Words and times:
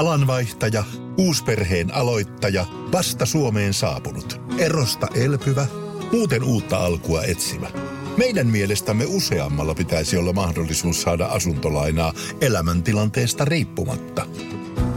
Alanvaihtaja, 0.00 0.84
uusperheen 1.18 1.94
aloittaja, 1.94 2.66
vasta 2.92 3.26
Suomeen 3.26 3.74
saapunut, 3.74 4.40
erosta 4.58 5.06
elpyvä, 5.14 5.66
muuten 6.12 6.42
uutta 6.42 6.76
alkua 6.76 7.22
etsimä. 7.22 7.70
Meidän 8.16 8.46
mielestämme 8.46 9.04
useammalla 9.08 9.74
pitäisi 9.74 10.16
olla 10.16 10.32
mahdollisuus 10.32 11.02
saada 11.02 11.26
asuntolainaa 11.26 12.12
elämäntilanteesta 12.40 13.44
riippumatta. 13.44 14.26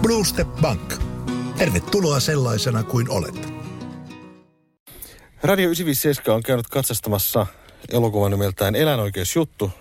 Blue 0.01 0.25
Step 0.25 0.47
Bank. 0.61 0.93
Tervetuloa 1.57 2.19
sellaisena 2.19 2.83
kuin 2.83 3.09
olet. 3.09 3.53
Radio 5.43 5.65
957 5.65 6.35
on 6.35 6.43
käynyt 6.43 6.67
katsastamassa 6.67 7.47
elokuvan 7.91 8.31
nimeltään 8.31 8.75
Eläinoikeusjuttu. 8.75 9.71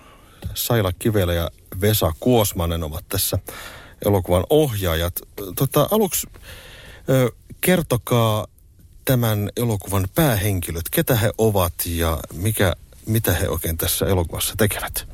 Saila 0.54 0.92
Kivelä 0.98 1.34
ja 1.34 1.50
Vesa 1.80 2.12
Kuosmanen 2.20 2.82
ovat 2.82 3.04
tässä 3.08 3.38
elokuvan 4.06 4.44
ohjaajat. 4.50 5.14
Tota, 5.56 5.88
aluksi 5.90 6.28
ö, 7.08 7.32
kertokaa 7.60 8.46
tämän 9.04 9.50
elokuvan 9.56 10.04
päähenkilöt. 10.14 10.90
Ketä 10.90 11.16
he 11.16 11.30
ovat 11.38 11.72
ja 11.86 12.18
mikä, 12.34 12.72
mitä 13.06 13.32
he 13.32 13.48
oikein 13.48 13.76
tässä 13.76 14.06
elokuvassa 14.06 14.54
tekevät? 14.56 15.06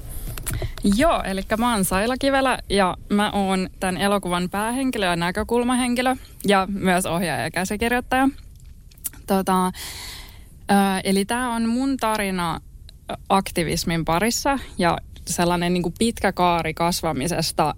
Joo, 0.96 1.22
eli 1.22 1.40
mä 1.58 1.74
oon 1.74 1.84
Saila 1.84 2.16
Kivelä 2.16 2.58
ja 2.70 2.96
mä 3.08 3.30
oon 3.30 3.70
tämän 3.80 3.96
elokuvan 3.96 4.50
päähenkilö 4.50 5.06
ja 5.06 5.16
näkökulmahenkilö 5.16 6.16
ja 6.46 6.68
myös 6.70 7.06
ohjaaja 7.06 7.42
ja 7.42 7.50
käsikirjoittaja. 7.50 8.28
Tota, 9.26 9.66
ö, 9.66 9.72
eli 11.04 11.24
tämä 11.24 11.54
on 11.54 11.68
mun 11.68 11.96
tarina 11.96 12.60
aktivismin 13.28 14.04
parissa 14.04 14.58
ja 14.78 14.98
sellainen 15.26 15.72
niin 15.72 15.82
kuin 15.82 15.94
pitkä 15.98 16.32
kaari 16.32 16.74
kasvamisesta 16.74 17.74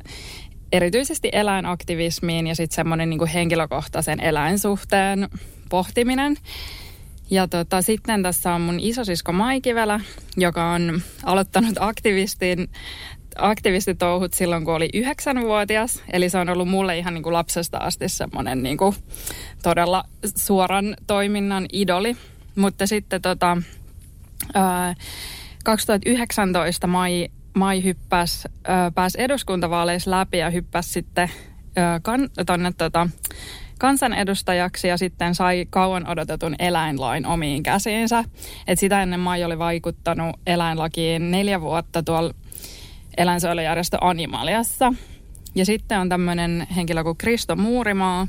erityisesti 0.73 1.29
eläinaktivismiin 1.33 2.47
ja 2.47 2.55
sitten 2.55 2.74
semmoinen 2.74 3.10
niin 3.10 3.27
henkilökohtaisen 3.27 4.20
eläinsuhteen 4.20 5.29
pohtiminen. 5.69 6.37
Ja 7.30 7.49
tota, 7.49 7.82
sitten 7.82 8.23
tässä 8.23 8.54
on 8.54 8.60
mun 8.60 8.80
isosisko 8.80 9.32
Maikivelä, 9.32 10.01
joka 10.37 10.71
on 10.71 11.02
aloittanut 11.24 11.74
aktivistin, 11.80 12.68
aktivistitouhut 13.38 14.35
silloin, 14.35 14.65
kun 14.65 14.74
oli 14.74 14.88
yhdeksänvuotias. 14.95 16.02
Eli 16.12 16.30
se 16.30 16.38
on 16.38 16.49
ollut 16.49 16.68
mulle 16.68 16.99
ihan 16.99 17.15
niin 17.15 17.23
kuin 17.23 17.32
lapsesta 17.32 17.79
asti 17.79 18.09
semmoinen 18.09 18.62
niin 18.62 18.77
kuin 18.77 18.96
todella 19.62 20.05
suoran 20.37 20.96
toiminnan 21.07 21.66
idoli. 21.73 22.16
Mutta 22.57 22.87
sitten 22.87 23.23
tota, 23.23 23.57
ää, 24.55 24.95
2019 25.65 26.87
Mai 26.87 27.29
Mai 27.54 27.84
hyppäsi, 27.84 28.48
pääsi 28.95 29.20
eduskuntavaaleissa 29.20 30.10
läpi 30.10 30.38
ja 30.38 30.51
hyppäsi 30.51 30.90
sitten 30.90 31.30
kan, 32.02 32.29
tonne, 32.46 32.73
tota, 32.79 33.09
kansanedustajaksi 33.79 34.88
ja 34.88 34.96
sitten 34.96 35.34
sai 35.34 35.66
kauan 35.71 36.09
odotetun 36.09 36.54
eläinlain 36.59 37.26
omiin 37.26 37.62
käsiinsä. 37.62 38.24
Et 38.66 38.78
sitä 38.78 39.02
ennen 39.02 39.21
Mai 39.21 39.45
oli 39.45 39.59
vaikuttanut 39.59 40.37
eläinlakiin 40.46 41.30
neljä 41.30 41.60
vuotta 41.60 42.02
tuolla 42.02 42.34
eläinsuojelujärjestö 43.16 43.98
Animaliassa. 44.01 44.95
Ja 45.54 45.66
sitten 45.66 46.01
on 46.01 46.09
tämmöinen 46.09 46.66
henkilö 46.76 47.04
kuin 47.04 47.16
Kristo 47.16 47.56
Muurimaa. 47.56 48.26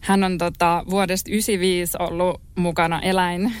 Hän 0.00 0.24
on 0.24 0.38
tota, 0.38 0.84
vuodesta 0.90 1.30
1995 1.30 1.96
ollut 2.00 2.40
mukana 2.54 3.00
eläin, 3.00 3.52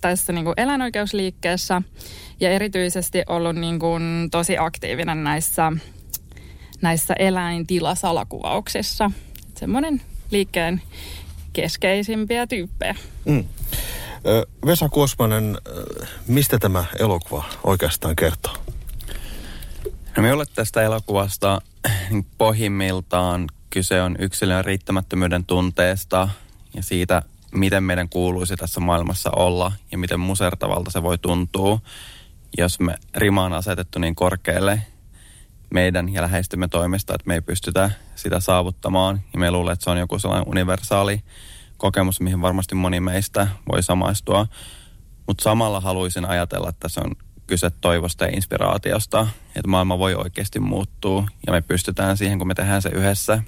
tässä 0.00 0.32
niin 0.32 0.44
kuin 0.44 0.54
eläinoikeusliikkeessä– 0.56 1.82
ja 2.40 2.50
erityisesti 2.50 3.22
ollut 3.26 3.56
niin 3.56 3.78
kuin 3.78 4.28
tosi 4.30 4.58
aktiivinen 4.58 5.24
näissä, 5.24 5.72
näissä 6.82 7.14
eläintilasalakuvauksissa. 7.18 9.10
Semmoinen 9.56 10.00
liikkeen 10.30 10.82
keskeisimpiä 11.52 12.46
tyyppejä. 12.46 12.94
Mm. 13.24 13.44
Vesa 14.66 14.88
Kuosmanen, 14.88 15.58
mistä 16.26 16.58
tämä 16.58 16.84
elokuva 16.98 17.44
oikeastaan 17.64 18.16
kertoo? 18.16 18.52
No 20.16 20.22
minulle 20.22 20.44
tästä 20.54 20.82
elokuvasta 20.82 21.60
pohjimmiltaan 22.38 23.46
kyse 23.70 24.02
on 24.02 24.16
yksilön 24.18 24.64
riittämättömyyden 24.64 25.44
tunteesta 25.44 26.28
ja 26.74 26.82
siitä, 26.82 27.22
miten 27.54 27.84
meidän 27.84 28.08
kuuluisi 28.08 28.56
tässä 28.56 28.80
maailmassa 28.80 29.30
olla 29.30 29.72
ja 29.92 29.98
miten 29.98 30.20
musertavalta 30.20 30.90
se 30.90 31.02
voi 31.02 31.18
tuntua 31.18 31.80
jos 32.58 32.80
me 32.80 32.94
rima 33.14 33.44
on 33.44 33.52
asetettu 33.52 33.98
niin 33.98 34.14
korkealle 34.14 34.82
meidän 35.70 36.08
ja 36.08 36.22
läheistymme 36.22 36.68
toimesta, 36.68 37.14
että 37.14 37.28
me 37.28 37.34
ei 37.34 37.40
pystytä 37.40 37.90
sitä 38.14 38.40
saavuttamaan. 38.40 39.20
Ja 39.32 39.38
me 39.38 39.50
luulen, 39.50 39.72
että 39.72 39.84
se 39.84 39.90
on 39.90 39.98
joku 39.98 40.18
sellainen 40.18 40.48
universaali 40.48 41.20
kokemus, 41.76 42.20
mihin 42.20 42.42
varmasti 42.42 42.74
moni 42.74 43.00
meistä 43.00 43.48
voi 43.72 43.82
samaistua. 43.82 44.46
Mutta 45.26 45.42
samalla 45.42 45.80
haluaisin 45.80 46.24
ajatella, 46.24 46.68
että 46.68 46.88
se 46.88 47.00
on 47.00 47.12
kyse 47.46 47.70
toivosta 47.70 48.24
ja 48.24 48.30
inspiraatiosta, 48.34 49.26
että 49.46 49.68
maailma 49.68 49.98
voi 49.98 50.14
oikeasti 50.14 50.60
muuttua 50.60 51.26
ja 51.46 51.52
me 51.52 51.62
pystytään 51.62 52.16
siihen, 52.16 52.38
kun 52.38 52.48
me 52.48 52.54
tehdään 52.54 52.82
se 52.82 52.88
yhdessä. 52.88 53.42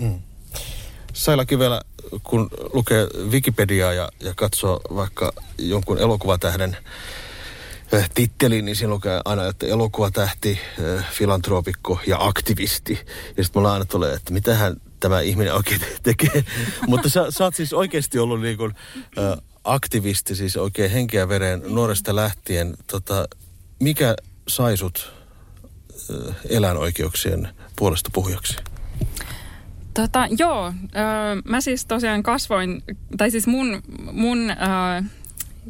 Mm. 0.00 0.20
Saila 1.12 1.44
Kivelä, 1.44 1.80
kun 2.22 2.50
lukee 2.72 3.06
Wikipediaa 3.30 3.92
ja, 3.92 4.08
ja 4.20 4.32
katsoo 4.36 4.80
vaikka 4.94 5.32
jonkun 5.58 5.98
elokuvatähden 5.98 6.76
Äh, 7.94 8.10
titteli, 8.14 8.62
niin 8.62 8.76
siinä 8.76 8.90
lukee 8.90 9.20
aina, 9.24 9.46
että 9.46 9.66
elokuvatähti, 9.66 10.58
äh, 10.98 11.12
filantropikko 11.12 12.00
ja 12.06 12.16
aktivisti. 12.20 12.92
Ja 13.36 13.44
sitten 13.44 13.60
mulla 13.60 13.72
aina 13.72 13.84
tulee, 13.84 14.14
että 14.14 14.32
mitähän 14.32 14.76
tämä 15.00 15.20
ihminen 15.20 15.54
oikein 15.54 15.80
tekee. 16.02 16.44
Mutta 16.88 17.08
sä, 17.08 17.26
sä 17.30 17.44
oot 17.44 17.54
siis 17.54 17.72
oikeasti 17.72 18.18
ollut 18.18 18.40
niin 18.40 18.56
kuin, 18.56 18.74
ä, 19.18 19.32
äh, 19.32 19.38
aktivisti, 19.64 20.34
siis 20.34 20.56
oikein 20.56 20.90
henkeä 20.90 21.28
veren 21.28 21.62
nuoresta 21.66 22.16
lähtien. 22.16 22.74
Tota, 22.86 23.28
mikä 23.80 24.14
sai 24.48 24.76
sut 24.76 25.12
ä, 26.10 26.34
eläinoikeuksien 26.48 27.48
puolesta 27.76 28.10
puhujaksi? 28.12 28.56
Tota, 29.94 30.26
joo, 30.38 30.66
ö, 30.66 30.72
mä 31.44 31.60
siis 31.60 31.86
tosiaan 31.86 32.22
kasvoin, 32.22 32.82
tai 33.16 33.30
siis 33.30 33.46
mun, 33.46 33.82
mun 34.12 34.50
ö, 34.50 34.54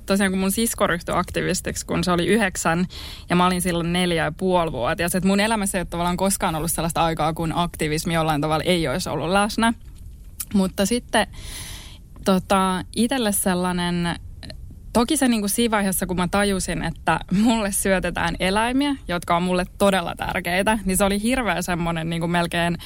tosiaan 0.07 0.33
kun 0.33 0.39
mun 0.39 0.53
sisko 0.53 0.87
ryhtyi 0.87 1.15
aktivistiksi, 1.15 1.87
kun 1.87 2.05
se 2.05 2.11
oli 2.11 2.27
yhdeksän 2.27 2.87
ja 3.31 3.37
mä 3.37 3.47
olin 3.47 3.63
silloin 3.63 3.93
neljä 3.93 4.25
ja 4.25 4.33
puoli 4.33 4.73
vuotias. 4.73 5.15
Että 5.15 5.27
mun 5.27 5.41
elämässä 5.41 5.79
ei 5.79 5.81
ole 5.81 5.87
tavallaan 5.91 6.17
koskaan 6.17 6.55
ollut 6.55 6.73
sellaista 6.73 7.05
aikaa, 7.05 7.35
kun 7.35 7.53
aktivismi 7.55 8.15
jollain 8.15 8.41
tavalla 8.41 8.65
ei 8.65 8.89
olisi 8.89 9.09
ollut 9.09 9.31
läsnä. 9.31 9.75
Mutta 10.55 10.87
sitten 10.87 11.27
tota, 12.25 12.85
itselle 12.97 13.33
sellainen 13.33 14.17
Toki 14.93 15.17
se 15.17 15.29
niin 15.29 15.41
kuin 15.41 15.51
siinä 15.51 15.71
vaiheessa, 15.71 16.07
kun 16.07 16.17
mä 16.17 16.29
tajusin, 16.29 16.83
että 16.83 17.21
mulle 17.43 17.73
syötetään 17.73 18.37
eläimiä, 18.41 18.97
jotka 19.09 19.37
on 19.37 19.43
mulle 19.43 19.65
todella 19.79 20.15
tärkeitä, 20.17 20.79
niin 20.85 20.97
se 20.97 21.05
oli 21.05 21.23
hirveä 21.23 21.63
semmoinen 21.63 22.11
niin 22.11 22.21
kuin 22.21 22.31
melkein 22.31 22.79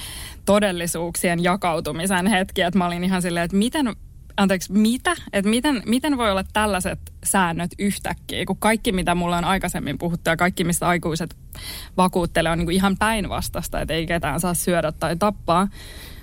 todellisuuksien 0.44 1.42
jakautumisen 1.42 2.26
hetki, 2.26 2.62
että 2.62 2.78
mä 2.78 2.86
olin 2.86 3.04
ihan 3.04 3.22
silleen, 3.22 3.44
että 3.44 3.56
miten 3.56 3.92
anteeksi, 4.36 4.72
mitä? 4.72 5.14
Että 5.32 5.50
miten, 5.50 5.82
miten 5.86 6.16
voi 6.16 6.30
olla 6.30 6.44
tällaiset 6.52 6.98
säännöt 7.24 7.70
yhtäkkiä, 7.78 8.44
kun 8.46 8.56
kaikki, 8.56 8.92
mitä 8.92 9.14
mulla 9.14 9.38
on 9.38 9.44
aikaisemmin 9.44 9.98
puhuttu 9.98 10.30
ja 10.30 10.36
kaikki, 10.36 10.64
mistä 10.64 10.88
aikuiset 10.88 11.36
vakuuttelee, 11.96 12.52
on 12.52 12.58
niin 12.58 12.66
kuin 12.66 12.76
ihan 12.76 12.96
päinvastasta, 12.98 13.80
että 13.80 13.94
ei 13.94 14.06
ketään 14.06 14.40
saa 14.40 14.54
syödä 14.54 14.92
tai 14.92 15.16
tappaa. 15.16 15.68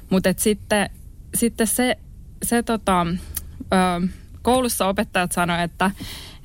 Mutta 0.10 0.34
sitten, 0.38 0.90
sitten 1.36 1.68
se, 1.68 1.98
se 2.44 2.64
tota, 2.64 3.08
ö, 3.74 4.08
koulussa 4.42 4.88
opettajat 4.88 5.32
sanoivat, 5.32 5.72
että, 5.72 5.92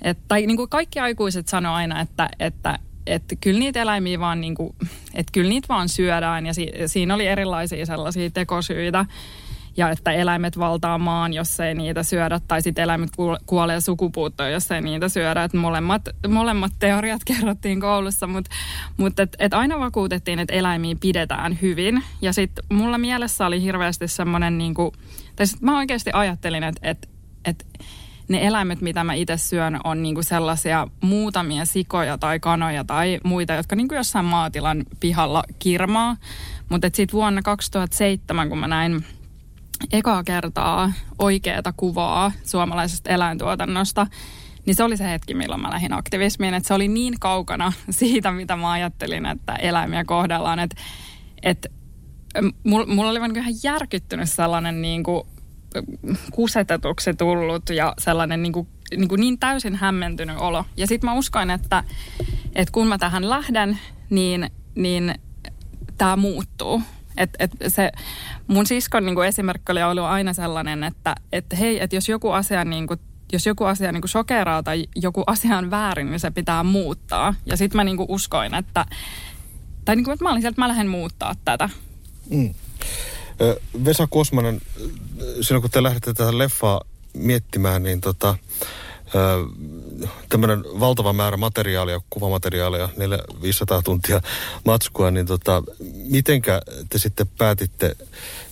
että 0.03 0.25
tai 0.29 0.47
niin 0.47 0.57
kuin 0.57 0.69
kaikki 0.69 1.01
aikuiset 1.01 1.49
sanoivat 1.49 1.77
aina, 1.77 2.01
että, 2.01 2.29
että 2.39 2.79
että 3.07 3.37
kyllä 3.37 3.59
niitä 3.59 3.83
eläimiä 3.83 4.21
vaan, 4.21 4.41
niin 4.41 4.55
kuin, 4.55 4.75
että 5.15 5.33
kyllä 5.33 5.49
niitä 5.49 5.69
vaan 5.69 5.89
syödään 5.89 6.47
ja 6.47 6.55
si, 6.55 6.73
siinä 6.87 7.15
oli 7.15 7.27
erilaisia 7.27 7.87
sellaisia 7.87 8.31
tekosyitä 8.31 9.07
ja 9.77 9.91
että 9.91 10.13
eläimet 10.13 10.59
valtaa 10.59 10.99
maan, 10.99 11.33
jos 11.33 11.61
ei 11.61 11.75
niitä 11.75 12.03
syödä, 12.03 12.41
tai 12.49 12.63
sitten 12.63 12.83
eläimet 12.83 13.11
kuolee 13.47 13.81
sukupuuttoon, 13.81 14.53
jos 14.53 14.71
ei 14.71 14.81
niitä 14.81 15.09
syödä. 15.09 15.45
Et 15.45 15.53
molemmat, 15.53 16.03
molemmat 16.29 16.73
teoriat 16.79 17.25
kerrottiin 17.35 17.81
koulussa, 17.81 18.27
mutta 18.27 18.51
mut 18.97 19.21
et, 19.21 19.37
et 19.39 19.55
aina 19.55 19.79
vakuutettiin, 19.79 20.39
että 20.39 20.55
eläimiä 20.55 20.97
pidetään 21.01 21.59
hyvin. 21.63 22.03
Ja 22.23 22.33
sitten 22.33 22.65
mulla 22.73 22.99
mielessä 22.99 23.47
oli 23.47 23.63
hirveästi 23.63 24.09
semmoinen, 24.09 24.59
niinku, 24.59 24.93
tai 25.37 25.47
sit 25.47 25.61
mä 25.61 25.79
oikeasti 25.79 26.11
ajattelin, 26.13 26.63
että 26.63 26.91
et, 26.91 27.09
et, 27.47 27.67
ne 28.29 28.47
eläimet, 28.47 28.81
mitä 28.81 29.05
mä 29.05 29.15
itse 29.15 29.37
syön, 29.37 29.81
on 29.85 30.03
niinku 30.03 30.23
sellaisia 30.23 30.89
muutamia 31.01 31.65
sikoja 31.65 32.19
tai 32.19 32.41
kanoja 32.41 32.85
tai 32.85 33.21
muita, 33.25 33.53
jotka 33.53 33.77
niinku 33.77 33.95
jossain 33.95 34.25
maatilan 34.25 34.85
pihalla 35.01 35.45
kirmaa. 35.59 36.17
Mutta 36.69 36.87
sitten 36.93 37.13
vuonna 37.13 37.43
2007, 37.43 38.49
kun 38.49 38.59
mä 38.59 38.69
näin 38.69 39.05
ekaa 39.93 40.25
kertaa 40.25 40.93
oikeata 41.19 41.73
kuvaa 41.77 42.33
suomalaisesta 42.45 43.11
eläintuotannosta, 43.11 44.07
niin 44.67 44.75
se 44.75 44.85
oli 44.85 44.97
se 44.97 45.05
hetki, 45.05 45.35
milloin 45.35 45.63
mä 45.63 45.71
lähdin 45.71 45.93
aktivismiin. 45.93 46.55
Että 46.55 46.67
se 46.67 46.75
oli 46.75 46.89
niin 46.89 47.15
kaukana 47.21 47.73
siitä, 47.91 48.31
mitä 48.31 48.57
mä 48.57 48.71
ajattelin, 48.71 49.27
että 49.27 49.55
eläimiä 49.55 50.05
kohdellaan. 50.05 50.59
Että, 50.59 50.77
että 51.43 51.69
mulla, 52.65 52.87
mulla 52.87 53.11
oli 53.11 53.21
vaan 53.21 53.37
ihan 53.37 53.55
järkyttynyt 53.63 54.31
sellainen 54.31 54.83
niin 54.83 55.03
kuin 55.03 55.29
kusetetuksi 56.31 57.15
tullut 57.15 57.71
ja 57.71 57.95
sellainen 57.99 58.43
niin, 58.43 58.53
kuin, 58.53 58.69
niin, 58.97 59.09
kuin 59.09 59.21
niin 59.21 59.39
täysin 59.39 59.77
hämmentynyt 59.77 60.37
olo. 60.39 60.65
Ja 60.77 60.87
sitten 60.87 61.11
mä 61.11 61.15
uskoin, 61.15 61.51
että, 61.51 61.85
että 62.55 62.73
kun 62.73 62.87
mä 62.87 62.99
tähän 62.99 63.31
lähden, 63.31 63.79
niin, 64.11 64.51
niin 64.75 65.15
tämä 65.99 66.17
muuttuu. 66.17 66.83
Et, 67.17 67.31
et 67.39 67.51
se, 67.69 67.93
mun 68.47 68.67
siskon 68.67 69.07
niin 69.07 69.15
kuin 69.15 69.29
esimerkki 69.29 69.73
oli 69.73 69.83
ollut 69.83 70.05
aina 70.05 70.33
sellainen, 70.33 70.85
että 70.85 71.15
et 71.33 71.47
hei, 71.59 71.83
että 71.83 71.97
jos 71.97 72.09
joku 72.09 72.31
asia 72.31 72.65
niin 72.65 72.87
kuin, 72.87 73.01
jos 73.33 73.47
joku 73.47 73.65
asia 73.65 73.93
niin 73.93 74.09
sokeraa 74.09 74.63
tai 74.63 74.87
joku 74.97 75.23
asia 75.27 75.59
on 75.59 75.71
väärin, 75.71 76.11
niin 76.11 76.21
se 76.21 76.31
pitää 76.31 76.63
muuttaa. 76.63 77.35
Ja 77.47 77.57
sitten 77.57 77.77
mä 77.77 77.85
niin 77.85 77.97
uskoin, 78.09 78.55
että, 78.55 78.87
tai 79.85 79.97
niin 79.97 80.05
kuin, 80.05 80.13
että 80.13 80.25
mä 80.25 80.31
olin 80.31 80.43
sieltä, 80.43 80.55
että 80.55 80.63
mä 80.63 80.69
lähden 80.69 80.89
muuttaa 80.89 81.35
tätä. 81.45 81.69
Mm. 82.31 82.55
Vesa 83.85 84.07
Kosmanen, 84.07 84.61
silloin 85.41 85.63
kun 85.63 85.71
te 85.71 85.83
lähdette 85.83 86.15
tätä 86.15 86.39
leffaa 86.39 86.81
miettimään, 87.15 87.83
niin 87.83 88.01
tota, 88.01 88.35
tämmöinen 90.29 90.65
valtava 90.81 91.13
määrä 91.13 91.37
materiaalia, 91.37 92.01
kuvamateriaalia, 92.11 92.87
400-500 92.87 93.83
tuntia 93.85 94.21
matskua, 94.65 95.11
niin 95.11 95.27
tota, 95.27 95.63
mitenkä 96.11 96.63
te 96.89 96.99
sitten 96.99 97.27
päätitte, 97.39 97.97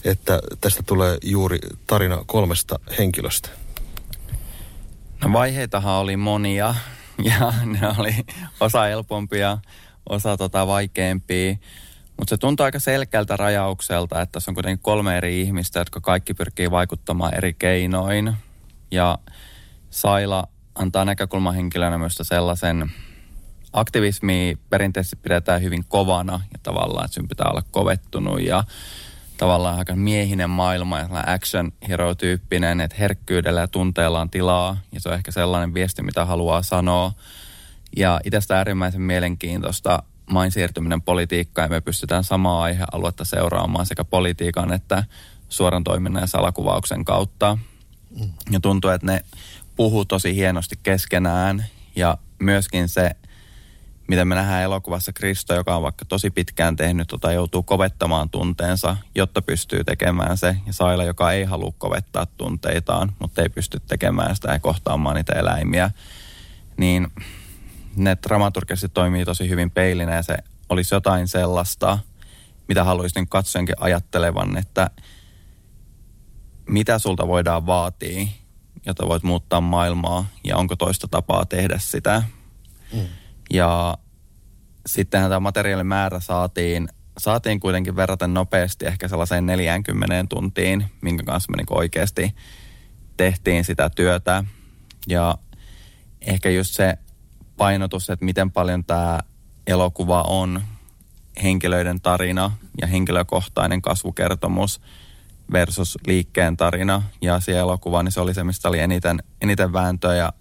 että 0.04 0.40
tästä 0.60 0.82
tulee 0.82 1.18
juuri 1.22 1.58
tarina 1.86 2.24
kolmesta 2.26 2.78
henkilöstä? 2.98 3.48
No 5.24 5.32
vaiheitahan 5.32 5.94
oli 5.94 6.16
monia 6.16 6.74
ja 7.38 7.52
ne 7.64 7.80
oli 7.98 8.14
osa 8.60 8.82
helpompia, 8.82 9.58
osa 10.08 10.36
tota 10.36 10.66
vaikeampia. 10.66 11.56
Mutta 12.16 12.30
se 12.30 12.36
tuntuu 12.36 12.64
aika 12.64 12.78
selkeältä 12.78 13.36
rajaukselta, 13.36 14.20
että 14.22 14.32
tässä 14.32 14.50
on 14.50 14.54
kuitenkin 14.54 14.82
kolme 14.82 15.16
eri 15.16 15.40
ihmistä, 15.40 15.78
jotka 15.80 16.00
kaikki 16.00 16.34
pyrkii 16.34 16.70
vaikuttamaan 16.70 17.34
eri 17.34 17.54
keinoin. 17.54 18.36
Ja 18.90 19.18
Saila 19.90 20.48
antaa 20.74 21.04
näkökulmahenkilönä 21.04 21.98
myös 21.98 22.18
sellaisen 22.22 22.90
aktivismi 23.72 24.58
perinteisesti 24.70 25.16
pidetään 25.16 25.62
hyvin 25.62 25.84
kovana 25.88 26.40
ja 26.52 26.58
tavallaan, 26.62 27.04
että 27.04 27.14
sen 27.14 27.28
pitää 27.28 27.50
olla 27.50 27.62
kovettunut 27.70 28.42
ja 28.42 28.64
tavallaan 29.36 29.78
aika 29.78 29.96
miehinen 29.96 30.50
maailma 30.50 30.98
ja 30.98 31.08
action 31.26 31.72
hero-tyyppinen, 31.88 32.80
että 32.80 32.96
herkkyydellä 32.98 33.60
ja 33.60 33.68
tunteella 33.68 34.20
on 34.20 34.30
tilaa 34.30 34.76
ja 34.92 35.00
se 35.00 35.08
on 35.08 35.14
ehkä 35.14 35.30
sellainen 35.30 35.74
viesti, 35.74 36.02
mitä 36.02 36.24
haluaa 36.24 36.62
sanoa. 36.62 37.12
Ja 37.96 38.20
itsestä 38.24 38.56
äärimmäisen 38.56 39.02
mielenkiintoista 39.02 40.02
main 40.30 40.50
siirtyminen 40.50 41.02
politiikkaan 41.02 41.66
ja 41.66 41.70
me 41.70 41.80
pystytään 41.80 42.24
samaa 42.24 42.62
aihealuetta 42.62 43.24
seuraamaan 43.24 43.86
sekä 43.86 44.04
politiikan 44.04 44.72
että 44.72 45.04
suoran 45.48 45.84
toiminnan 45.84 46.22
ja 46.22 46.26
salakuvauksen 46.26 47.04
kautta. 47.04 47.58
Ja 48.50 48.60
tuntuu, 48.60 48.90
että 48.90 49.06
ne 49.06 49.24
puhuu 49.76 50.04
tosi 50.04 50.34
hienosti 50.34 50.78
keskenään 50.82 51.64
ja 51.96 52.18
myöskin 52.38 52.88
se, 52.88 53.10
miten 54.08 54.28
me 54.28 54.34
nähdään 54.34 54.62
elokuvassa 54.62 55.12
Kristo, 55.12 55.54
joka 55.54 55.76
on 55.76 55.82
vaikka 55.82 56.04
tosi 56.04 56.30
pitkään 56.30 56.76
tehnyt 56.76 57.08
tota, 57.08 57.32
joutuu 57.32 57.62
kovettamaan 57.62 58.30
tunteensa, 58.30 58.96
jotta 59.14 59.42
pystyy 59.42 59.84
tekemään 59.84 60.36
se. 60.36 60.56
Ja 60.66 60.72
Saila, 60.72 61.04
joka 61.04 61.32
ei 61.32 61.44
halua 61.44 61.72
kovettaa 61.78 62.26
tunteitaan, 62.26 63.12
mutta 63.18 63.42
ei 63.42 63.48
pysty 63.48 63.80
tekemään 63.80 64.36
sitä 64.36 64.52
ja 64.52 64.58
kohtaamaan 64.58 65.16
niitä 65.16 65.32
eläimiä. 65.32 65.90
Niin 66.76 67.08
ne 67.96 68.16
dramaturgisesti 68.22 68.88
toimii 68.94 69.24
tosi 69.24 69.48
hyvin 69.48 69.70
peilinä 69.70 70.14
ja 70.14 70.22
se 70.22 70.36
olisi 70.68 70.94
jotain 70.94 71.28
sellaista, 71.28 71.98
mitä 72.68 72.84
haluaisin 72.84 73.20
niin 73.20 73.28
katsojenkin 73.28 73.74
ajattelevan, 73.78 74.56
että 74.56 74.90
mitä 76.68 76.98
sulta 76.98 77.28
voidaan 77.28 77.66
vaatia, 77.66 78.26
jotta 78.86 79.08
voit 79.08 79.22
muuttaa 79.22 79.60
maailmaa 79.60 80.26
ja 80.44 80.56
onko 80.56 80.76
toista 80.76 81.08
tapaa 81.08 81.46
tehdä 81.46 81.78
sitä. 81.78 82.22
Mm. 82.92 83.06
Ja 83.52 83.98
sittenhän 84.86 85.30
tämä 85.30 85.40
materiaalin 85.40 85.86
määrä 85.86 86.20
saatiin, 86.20 86.88
saatiin 87.18 87.60
kuitenkin 87.60 87.96
verraten 87.96 88.34
nopeasti 88.34 88.86
ehkä 88.86 89.08
sellaiseen 89.08 89.46
40 89.46 90.24
tuntiin, 90.28 90.86
minkä 91.00 91.22
kanssa 91.22 91.50
me 91.50 91.56
niin 91.56 91.66
oikeasti 91.78 92.34
tehtiin 93.16 93.64
sitä 93.64 93.90
työtä. 93.90 94.44
Ja 95.08 95.38
ehkä 96.20 96.50
just 96.50 96.74
se 96.74 96.98
painotus, 97.56 98.10
että 98.10 98.24
miten 98.24 98.50
paljon 98.50 98.84
tämä 98.84 99.20
elokuva 99.66 100.22
on 100.22 100.62
henkilöiden 101.42 102.00
tarina 102.00 102.50
ja 102.80 102.86
henkilökohtainen 102.86 103.82
kasvukertomus 103.82 104.80
versus 105.52 105.98
liikkeen 106.06 106.56
tarina 106.56 107.02
ja 107.20 107.40
se 107.40 107.58
elokuva, 107.58 108.02
niin 108.02 108.12
se 108.12 108.20
oli 108.20 108.34
se, 108.34 108.44
mistä 108.44 108.68
oli 108.68 108.78
eniten, 108.78 109.22
eniten 109.40 109.72
vääntöä 109.72 110.14
ja 110.14 110.32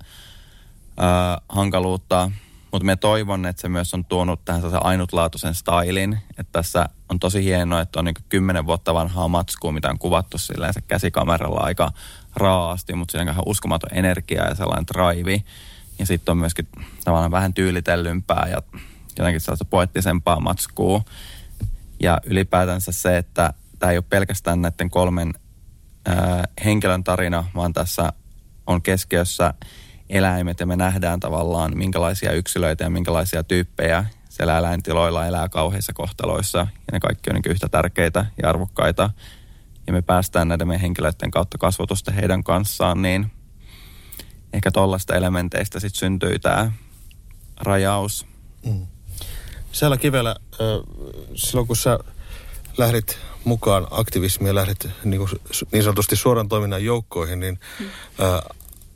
ää, 0.97 1.41
hankaluutta. 1.49 2.31
Mutta 2.71 2.85
me 2.85 2.95
toivon, 2.95 3.45
että 3.45 3.61
se 3.61 3.69
myös 3.69 3.93
on 3.93 4.05
tuonut 4.05 4.45
tähän 4.45 4.61
se 4.61 4.77
ainutlaatuisen 4.81 5.55
stylin. 5.55 6.19
Että 6.29 6.51
tässä 6.51 6.89
on 7.09 7.19
tosi 7.19 7.43
hienoa, 7.43 7.81
että 7.81 7.99
on 7.99 8.05
niin 8.05 8.15
kymmenen 8.29 8.65
vuotta 8.65 8.93
vanhaa 8.93 9.27
matskua, 9.27 9.71
mitä 9.71 9.89
on 9.89 9.99
kuvattu 9.99 10.37
silleen 10.37 10.73
se 10.73 10.81
käsikameralla 10.81 11.59
aika 11.59 11.91
raasti, 12.35 12.93
mutta 12.95 13.11
siinä 13.11 13.31
on 13.37 13.43
uskomaton 13.45 13.97
energia 13.97 14.47
ja 14.47 14.55
sellainen 14.55 14.85
drive. 14.87 15.43
Ja 16.03 16.07
sitten 16.07 16.31
on 16.31 16.37
myöskin 16.37 16.67
tavallaan 17.03 17.31
vähän 17.31 17.53
tyylitellympää 17.53 18.47
ja 18.51 18.61
jotenkin 19.17 19.41
sellaista 19.41 19.65
poettisempaa 19.65 20.39
matskua. 20.39 21.01
Ja 21.99 22.21
ylipäätänsä 22.25 22.91
se, 22.91 23.17
että 23.17 23.53
tämä 23.79 23.91
ei 23.91 23.97
ole 23.97 24.05
pelkästään 24.09 24.61
näiden 24.61 24.89
kolmen 24.89 25.33
ää, 26.05 26.43
henkilön 26.65 27.03
tarina, 27.03 27.43
vaan 27.55 27.73
tässä 27.73 28.13
on 28.67 28.81
keskiössä 28.81 29.53
eläimet 30.09 30.59
ja 30.59 30.65
me 30.65 30.75
nähdään 30.75 31.19
tavallaan 31.19 31.77
minkälaisia 31.77 32.31
yksilöitä 32.31 32.83
ja 32.83 32.89
minkälaisia 32.89 33.43
tyyppejä 33.43 34.05
siellä 34.29 34.57
eläintiloilla 34.57 35.27
elää 35.27 35.49
kauheissa 35.49 35.93
kohtaloissa 35.93 36.57
ja 36.57 36.67
ne 36.91 36.99
kaikki 36.99 37.29
on 37.29 37.33
niin 37.33 37.51
yhtä 37.51 37.69
tärkeitä 37.69 38.25
ja 38.41 38.49
arvokkaita 38.49 39.09
ja 39.87 39.93
me 39.93 40.01
päästään 40.01 40.47
näiden 40.47 40.67
meidän 40.67 40.81
henkilöiden 40.81 41.31
kautta 41.31 41.57
kasvatusta 41.57 42.11
heidän 42.11 42.43
kanssaan, 42.43 43.01
niin 43.01 43.31
ehkä 44.53 44.71
tuollaista 44.71 45.15
elementeistä 45.15 45.79
sitten 45.79 45.99
syntyy 45.99 46.39
tämä 46.39 46.71
rajaus. 47.61 48.25
Mm. 48.65 48.87
Siellä 49.71 49.97
kivellä, 49.97 50.35
silloin 51.35 51.67
kun 51.67 51.75
sä 51.75 51.99
lähdit 52.77 53.17
mukaan 53.43 53.87
aktivismiin 53.91 54.47
ja 54.47 54.55
lähdit 54.55 54.87
niin, 55.03 55.19
kuin, 55.19 55.41
niin 55.71 55.83
sanotusti 55.83 56.15
suoran 56.15 56.49
toiminnan 56.49 56.85
joukkoihin, 56.85 57.39
niin 57.39 57.59
mm. 57.79 57.85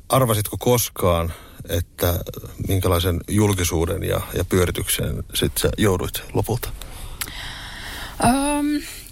arvasitko 0.09 0.57
koskaan, 0.57 1.33
että 1.69 2.19
minkälaisen 2.67 3.21
julkisuuden 3.27 4.03
ja, 4.03 4.21
ja 4.33 4.45
pyörityksen 4.45 5.23
sitten 5.33 5.61
sä 5.61 5.69
jouduit 5.77 6.23
lopulta? 6.33 6.69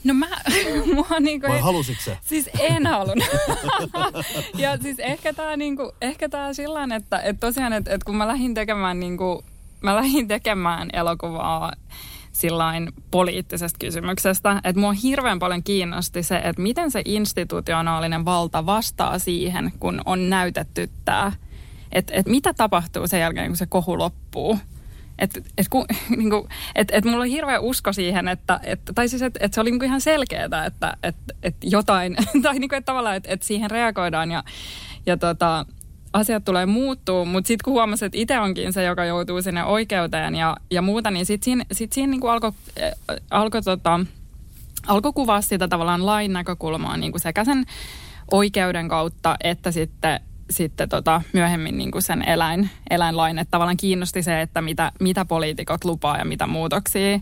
No 0.06 0.14
mä, 0.14 0.28
mua 0.96 1.20
niinku... 1.20 1.48
Vai 1.48 1.60
halusit 1.60 1.98
sä? 2.00 2.18
Siis 2.22 2.50
en 2.60 2.88
halunnut. 2.88 3.28
ja 4.64 4.78
siis 4.78 5.00
ehkä 5.00 5.34
tää 5.34 5.58
niinku, 5.58 5.92
ehkä 6.02 6.30
tää 6.30 6.54
sillä 6.54 6.96
että, 6.96 7.20
että 7.20 7.48
tosiaan, 7.48 7.74
että, 7.74 7.94
että 7.94 8.06
kun 8.06 8.16
mä 8.16 8.28
lähdin 8.28 8.54
tekemään 8.54 9.00
niinku, 9.00 9.44
mä 9.82 9.96
lähdin 9.96 10.28
tekemään 10.28 10.90
elokuvaa 10.94 11.72
sillain 12.32 12.92
poliittisesta 13.12 13.78
kysymyksestä, 13.80 14.62
että 14.64 14.80
mua 14.80 14.94
hirveän 14.94 15.40
paljon 15.40 15.64
kiinnosti 15.64 16.24
se, 16.24 16.36
että 16.36 16.62
miten 16.62 16.92
se 16.92 17.02
institutionaalinen 17.06 18.26
valta 18.26 18.66
vastaa 18.66 19.20
siihen, 19.20 19.72
kun 19.80 20.02
on 20.06 20.30
näytetty 20.30 20.90
tämä, 21.06 21.32
että, 21.92 22.14
että 22.14 22.32
mitä 22.32 22.54
tapahtuu 22.54 23.08
sen 23.08 23.20
jälkeen, 23.20 23.48
kun 23.48 23.58
se 23.58 23.66
kohu 23.66 23.98
loppuu. 23.98 24.60
Että 25.19 25.41
et, 25.57 25.67
niin 26.17 26.31
et, 26.75 26.88
et 26.91 27.05
mulla 27.05 27.17
oli 27.17 27.31
hirveä 27.31 27.60
usko 27.60 27.93
siihen, 27.93 28.27
että, 28.27 28.60
et, 28.63 28.79
tai 28.95 29.10
siis 29.10 29.22
että 29.22 29.39
et 29.41 29.53
se 29.53 29.62
oli 29.62 29.72
niin 29.72 29.84
ihan 29.84 30.01
selkeää, 30.01 30.65
että 30.65 30.98
et, 31.03 31.15
et 31.43 31.55
jotain, 31.63 32.15
tai 32.43 32.60
niin 32.60 32.69
kuin, 32.69 32.77
että 32.77 32.86
tavallaan, 32.86 33.15
että 33.15 33.29
et 33.34 33.41
siihen 33.41 33.72
reagoidaan 33.72 34.31
ja, 34.31 34.43
ja 35.05 35.17
tota, 35.17 35.65
asiat 36.13 36.45
tulee 36.45 36.65
muuttuu, 36.65 37.25
mutta 37.25 37.48
sitten 37.48 37.63
kun 37.63 37.74
huomasi, 37.74 38.05
että 38.05 38.17
itse 38.17 38.39
onkin 38.39 38.74
se, 38.74 38.84
joka 38.84 39.05
joutuu 39.05 39.41
sinne 39.41 39.63
oikeuteen 39.63 40.36
ja, 40.36 40.57
ja 40.72 40.81
muuta, 40.81 41.12
niin 41.12 41.25
sitten 41.25 41.45
siinä, 41.45 41.65
sit 41.72 41.93
siinä 41.93 42.12
niin 42.12 42.29
alkoi 42.29 42.51
alko, 43.31 43.62
tota, 43.62 44.00
alko 44.88 45.13
kuvaa 45.13 45.41
sitä 45.41 45.67
tavallaan 45.67 46.05
lain 46.05 46.34
näkökulmaa 46.34 46.98
niin 46.98 47.12
kuin 47.12 47.22
sekä 47.22 47.43
sen 47.43 47.65
oikeuden 48.31 48.88
kautta 48.89 49.36
että 49.43 49.72
sitten 49.72 50.19
sitten 50.50 50.90
tota, 50.90 51.22
myöhemmin 51.34 51.78
niin 51.78 51.92
sen 52.00 52.22
eläin, 52.22 52.70
eläinlain. 52.90 53.40
Että 53.40 53.52
tavallaan 53.52 53.78
kiinnosti 53.78 54.24
se, 54.24 54.42
että 54.42 54.62
mitä, 54.62 54.92
mitä 55.00 55.25
poliitikot 55.25 55.86
lupaa 55.86 56.18
ja 56.18 56.25
mitä 56.25 56.48
muutoksia 56.48 57.20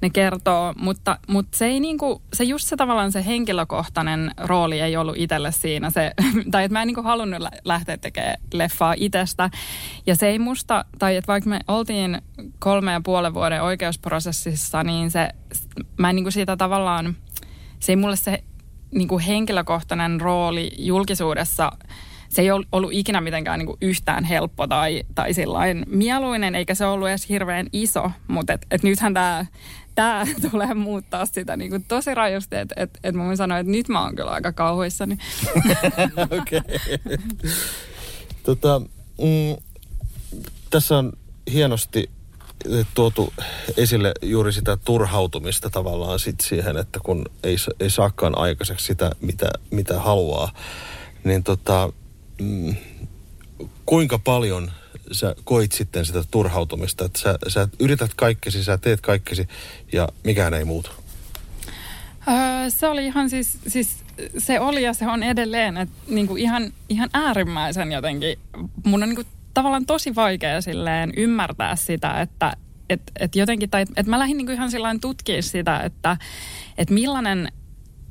ne 0.00 0.10
kertoo. 0.10 0.74
Mutta, 0.76 1.18
mutta 1.28 1.58
se, 1.58 1.66
ei 1.66 1.80
niin 1.80 1.98
kuin, 1.98 2.22
se 2.32 2.44
just 2.44 2.68
se 2.68 2.76
tavallaan 2.76 3.12
se 3.12 3.26
henkilökohtainen 3.26 4.30
rooli 4.36 4.80
ei 4.80 4.96
ollut 4.96 5.16
itselle 5.18 5.52
siinä. 5.52 5.90
Se, 5.90 6.12
tai 6.50 6.64
että 6.64 6.72
mä 6.72 6.82
en 6.82 6.86
niin 6.86 6.94
kuin 6.94 7.04
halunnut 7.04 7.42
lähteä 7.64 7.96
tekemään 7.96 8.36
leffaa 8.52 8.94
itsestä. 8.96 9.50
Ja 10.06 10.16
se 10.16 10.28
ei 10.28 10.38
musta, 10.38 10.84
tai 10.98 11.16
että 11.16 11.32
vaikka 11.32 11.50
me 11.50 11.60
oltiin 11.68 12.22
kolme 12.58 12.92
ja 12.92 13.00
puolen 13.04 13.34
vuoden 13.34 13.62
oikeusprosessissa, 13.62 14.82
niin 14.82 15.10
se, 15.10 15.28
mä 15.98 16.10
en 16.10 16.16
niin 16.16 16.24
kuin 16.24 16.32
siitä 16.32 16.56
tavallaan– 16.56 17.16
se 17.82 17.92
ei 17.92 17.96
mulle 17.96 18.16
se 18.16 18.44
niin 18.90 19.08
kuin 19.08 19.24
henkilökohtainen 19.24 20.20
rooli 20.20 20.70
julkisuudessa, 20.78 21.72
se 22.32 22.42
ei 22.42 22.50
ollut 22.50 22.92
ikinä 22.92 23.20
mitenkään 23.20 23.58
niin 23.58 23.66
kuin 23.66 23.78
yhtään 23.80 24.24
helppo 24.24 24.66
tai, 24.66 25.02
tai 25.14 25.34
sillain 25.34 25.86
mieluinen, 25.86 26.54
eikä 26.54 26.74
se 26.74 26.86
ollut 26.86 27.08
edes 27.08 27.28
hirveän 27.28 27.66
iso, 27.72 28.10
mutta 28.28 28.52
et, 28.52 28.66
et 28.70 28.82
nythän 28.82 29.14
tämä 29.14 29.46
tämä 29.94 30.24
tulee 30.50 30.74
muuttaa 30.74 31.26
sitä 31.26 31.56
niin 31.56 31.70
kuin 31.70 31.84
tosi 31.84 32.14
rajusti, 32.14 32.56
että 32.56 32.74
et, 32.78 32.98
et 33.04 33.14
mä 33.14 33.24
voin 33.24 33.36
sanoa, 33.36 33.58
että 33.58 33.72
nyt 33.72 33.88
mä 33.88 34.04
oon 34.04 34.16
kyllä 34.16 34.30
aika 34.30 34.52
kauhuissani. 34.52 35.18
Okei. 36.40 36.60
tota, 38.42 38.80
mm, 39.18 39.56
tässä 40.70 40.98
on 40.98 41.12
hienosti 41.52 42.10
tuotu 42.94 43.32
esille 43.76 44.12
juuri 44.22 44.52
sitä 44.52 44.76
turhautumista 44.76 45.70
tavallaan 45.70 46.18
sit 46.18 46.40
siihen, 46.40 46.76
että 46.76 47.00
kun 47.02 47.24
ei, 47.42 47.56
ei 47.80 47.90
saakaan 47.90 48.38
aikaiseksi 48.38 48.86
sitä, 48.86 49.10
mitä, 49.20 49.50
mitä 49.70 50.00
haluaa, 50.00 50.52
niin 51.24 51.44
tota, 51.44 51.92
mm, 52.42 52.76
kuinka 53.86 54.18
paljon 54.18 54.70
sä 55.12 55.34
koit 55.44 55.72
sitten 55.72 56.06
sitä 56.06 56.24
turhautumista, 56.30 57.04
että 57.04 57.18
sä, 57.18 57.38
sä 57.48 57.68
yrität 57.78 58.14
kaikkesi, 58.14 58.64
sä 58.64 58.78
teet 58.78 59.00
kaikkesi 59.00 59.48
ja 59.92 60.08
mikään 60.24 60.54
ei 60.54 60.64
muutu? 60.64 60.90
Öö, 62.28 62.70
se 62.70 62.86
oli 62.86 63.06
ihan 63.06 63.30
siis, 63.30 63.58
siis, 63.68 63.96
se 64.38 64.60
oli 64.60 64.82
ja 64.82 64.92
se 64.92 65.06
on 65.06 65.22
edelleen, 65.22 65.76
että 65.76 65.94
niinku 66.08 66.36
ihan, 66.36 66.72
ihan 66.88 67.10
äärimmäisen 67.12 67.92
jotenkin, 67.92 68.38
mun 68.84 69.02
on 69.02 69.08
niinku 69.08 69.24
tavallaan 69.54 69.86
tosi 69.86 70.14
vaikea 70.14 70.60
silleen 70.60 71.12
ymmärtää 71.16 71.76
sitä, 71.76 72.20
että 72.20 72.56
et, 72.90 73.02
et 73.20 73.36
jotenkin, 73.36 73.70
tai 73.70 73.82
että 73.82 74.10
mä 74.10 74.18
lähdin 74.18 74.36
niinku 74.36 74.52
ihan 74.52 74.70
sillä 74.70 74.96
tutkimaan 75.00 75.42
sitä, 75.42 75.80
että 75.80 76.16
et 76.78 76.90
millainen 76.90 77.52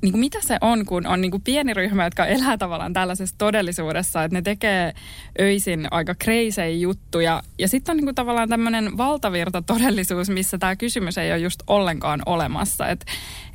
niin 0.01 0.12
kuin 0.12 0.20
mitä 0.20 0.38
se 0.41 0.58
on, 0.62 0.86
kun 0.86 1.08
on 1.08 1.22
niin 1.22 1.31
kuin 1.31 1.43
pieni 1.43 1.74
ryhmä, 1.74 2.03
jotka 2.03 2.25
elää 2.25 2.58
tavallaan 2.58 2.93
tällaisessa 2.93 3.36
todellisuudessa, 3.38 4.24
että 4.24 4.38
ne 4.38 4.41
tekee 4.41 4.93
öisin 5.39 5.88
aika 5.91 6.15
crazy 6.15 6.72
juttuja. 6.79 7.43
Ja 7.60 7.67
sitten 7.67 7.93
on 7.93 7.98
niin 7.98 8.05
kuin 8.05 8.15
tavallaan 8.15 8.50
tämmöinen 8.50 8.98
valtavirta 8.98 9.62
todellisuus, 9.62 10.29
missä 10.29 10.58
tämä 10.58 10.75
kysymys 10.75 11.17
ei 11.17 11.31
ole 11.31 11.39
just 11.39 11.63
ollenkaan 11.67 12.22
olemassa. 12.25 12.88
Että 12.88 13.05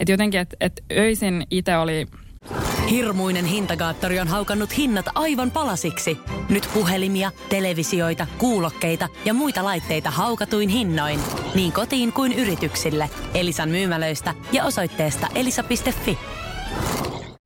et 0.00 0.08
jotenkin, 0.08 0.40
että 0.40 0.56
et 0.60 0.84
öisin 0.92 1.46
itse 1.50 1.76
oli 1.76 2.06
Hirmuinen 2.90 3.44
hintakaattori 3.44 4.20
on 4.20 4.28
haukannut 4.28 4.76
hinnat 4.76 5.06
aivan 5.14 5.50
palasiksi. 5.50 6.18
Nyt 6.48 6.68
puhelimia, 6.74 7.30
televisioita, 7.48 8.26
kuulokkeita 8.38 9.08
ja 9.24 9.34
muita 9.34 9.64
laitteita 9.64 10.10
haukatuin 10.10 10.68
hinnoin. 10.68 11.20
Niin 11.54 11.72
kotiin 11.72 12.12
kuin 12.12 12.32
yrityksille. 12.32 13.10
Elisan 13.34 13.68
myymälöistä 13.68 14.34
ja 14.52 14.64
osoitteesta 14.64 15.26
elisa.fi. 15.34 16.18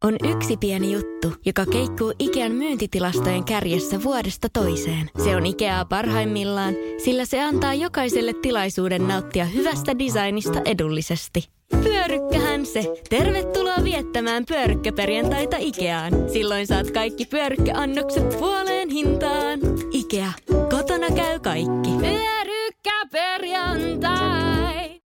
On 0.04 0.16
yksi 0.28 0.56
pieni 0.56 0.92
juttu, 0.92 1.34
joka 1.46 1.66
keikkuu 1.66 2.12
Ikean 2.18 2.52
myyntitilastojen 2.52 3.44
kärjessä 3.44 4.02
vuodesta 4.02 4.48
toiseen. 4.52 5.10
Se 5.24 5.36
on 5.36 5.46
Ikeaa 5.46 5.84
parhaimmillaan, 5.84 6.74
sillä 7.04 7.24
se 7.24 7.42
antaa 7.42 7.74
jokaiselle 7.74 8.32
tilaisuuden 8.42 9.08
nauttia 9.08 9.44
hyvästä 9.44 9.98
designista 9.98 10.60
edullisesti. 10.64 11.48
Pyörykkähän 11.82 12.66
se. 12.66 12.94
Tervetuloa 13.10 13.84
viettämään 13.84 14.46
pyörykkäperjantaita 14.46 15.56
Ikeaan. 15.60 16.12
Silloin 16.32 16.66
saat 16.66 16.90
kaikki 16.90 17.24
pyörykkäannokset 17.24 18.38
puoleen 18.38 18.90
hintaan. 18.90 19.58
Ikea. 19.92 20.32
Kotona 20.70 21.06
käy 21.16 21.40
kaikki. 21.40 21.90
Pyörykkäperjantai. 22.00 25.00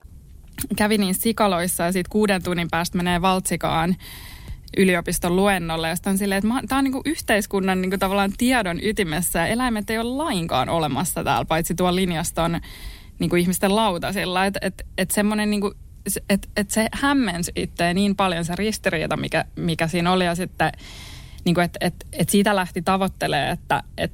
Kävin 0.75 1.01
niin 1.01 1.15
sikaloissa 1.15 1.83
ja 1.83 1.91
sitten 1.91 2.12
kuuden 2.12 2.43
tunnin 2.43 2.67
päästä 2.71 2.97
menee 2.97 3.21
Valtsikaan 3.21 3.95
yliopiston 4.77 5.35
luennolle, 5.35 5.89
josta 5.89 6.09
on 6.09 6.17
silleen, 6.17 6.37
että 6.37 6.67
tämä 6.67 6.79
on 6.79 6.83
niin 6.83 7.01
yhteiskunnan 7.05 7.81
niin 7.81 7.99
tavallaan 7.99 8.33
tiedon 8.37 8.79
ytimessä 8.83 9.39
ja 9.39 9.47
eläimet 9.47 9.89
ei 9.89 9.97
ole 9.97 10.09
lainkaan 10.09 10.69
olemassa 10.69 11.23
täällä, 11.23 11.45
paitsi 11.45 11.75
tuo 11.75 11.95
linjaston 11.95 12.59
niin 13.19 13.37
ihmisten 13.37 13.75
lautasilla. 13.75 14.45
Että 14.45 14.59
et, 14.63 14.85
et 14.97 15.11
semmoinen 15.11 15.49
niin 15.49 15.61
että 16.29 16.47
et 16.57 16.71
se 16.71 16.87
hämmensi 16.93 17.51
itseä 17.55 17.93
niin 17.93 18.15
paljon 18.15 18.45
se 18.45 18.55
ristiriita, 18.55 19.17
mikä, 19.17 19.45
mikä 19.55 19.87
siinä 19.87 20.11
oli. 20.11 20.25
Ja 20.25 20.35
sitten, 20.35 20.71
niin 21.45 21.59
että 21.59 21.79
et, 21.81 22.07
et 22.13 22.29
siitä 22.29 22.55
lähti 22.55 22.81
tavoittelemaan, 22.81 23.49
että 23.49 23.83
et, 23.97 24.13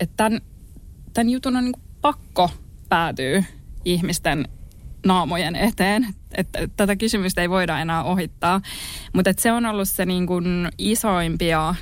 et 0.00 0.10
tämän, 0.16 0.40
tämän 1.12 1.30
jutun 1.30 1.56
on 1.56 1.64
niin 1.64 1.82
pakko 2.00 2.50
päätyä 2.88 3.44
ihmisten 3.84 4.48
naamojen 5.06 5.56
eteen. 5.56 6.06
Että 6.34 6.68
tätä 6.76 6.96
kysymystä 6.96 7.42
ei 7.42 7.50
voida 7.50 7.78
enää 7.78 8.04
ohittaa. 8.04 8.60
Mutta 9.12 9.30
se 9.38 9.52
on 9.52 9.66
ollut 9.66 9.88
se 9.88 10.06
niin 10.06 10.26
kuin 10.26 10.68
isoimpia 10.78 11.74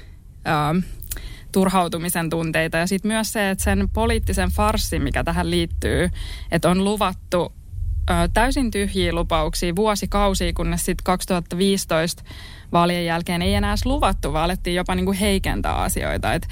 ää, 0.45 0.75
turhautumisen 1.53 2.31
tunteita. 2.31 2.77
Ja 2.77 2.87
sitten 2.87 3.09
myös 3.09 3.33
se, 3.33 3.51
että 3.51 3.65
sen 3.65 3.89
poliittisen 3.93 4.51
farssin, 4.51 5.03
mikä 5.03 5.25
tähän 5.25 5.51
liittyy, 5.51 6.11
että 6.53 6.71
on 6.71 6.85
luvattu 6.85 7.53
ää, 8.09 8.29
täysin 8.29 8.71
tyhjiä 8.71 9.13
lupauksia 9.13 9.77
vuosikausia, 9.77 10.53
kunnes 10.53 10.85
sitten 10.85 11.05
2015 11.05 12.23
vaalien 12.73 13.07
jälkeen 13.07 13.43
ei 13.43 13.55
enää 13.55 13.71
edes 13.71 13.87
luvattu, 13.87 14.33
vaan 14.33 14.45
alettiin 14.45 14.77
jopa 14.77 14.95
niin 14.95 15.07
kuin 15.07 15.19
heikentää 15.19 15.75
asioita. 15.75 16.35
Että 16.35 16.49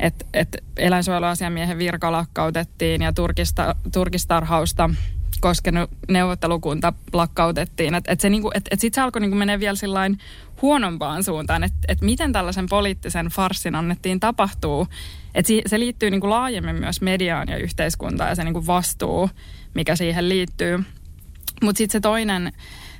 et, 0.00 0.26
et 0.34 0.56
eläinsuojeluasiamiehen 0.76 1.78
virka 1.78 2.12
lakkautettiin 2.12 3.02
ja 3.02 3.12
turkista, 3.12 3.74
turkistarhausta– 3.92 4.90
koskenut 5.40 5.90
neuvottelukunta 6.08 6.92
lakkautettiin. 7.12 7.94
Että 7.94 8.12
et 8.12 8.22
niinku, 8.22 8.50
et, 8.54 8.68
et 8.70 8.80
sitten 8.80 9.00
se 9.00 9.04
alkoi 9.04 9.20
niinku 9.20 9.36
menee 9.36 9.60
vielä 9.60 9.76
sillain 9.76 10.18
huonompaan 10.62 11.24
suuntaan, 11.24 11.64
että 11.64 11.78
et 11.88 12.00
miten 12.00 12.32
tällaisen 12.32 12.66
poliittisen 12.68 13.26
farssin 13.26 13.74
annettiin 13.74 14.20
tapahtuu. 14.20 14.86
Että 15.34 15.46
si, 15.46 15.62
se 15.66 15.80
liittyy 15.80 16.10
niinku 16.10 16.30
laajemmin 16.30 16.76
myös 16.76 17.00
mediaan 17.00 17.48
ja 17.48 17.56
yhteiskuntaan 17.56 18.30
ja 18.30 18.34
se 18.34 18.44
niinku 18.44 18.66
vastuu, 18.66 19.30
mikä 19.74 19.96
siihen 19.96 20.28
liittyy. 20.28 20.84
Mutta 21.62 21.78
sitten 21.78 21.92
se 21.92 22.00
toinen, 22.00 22.52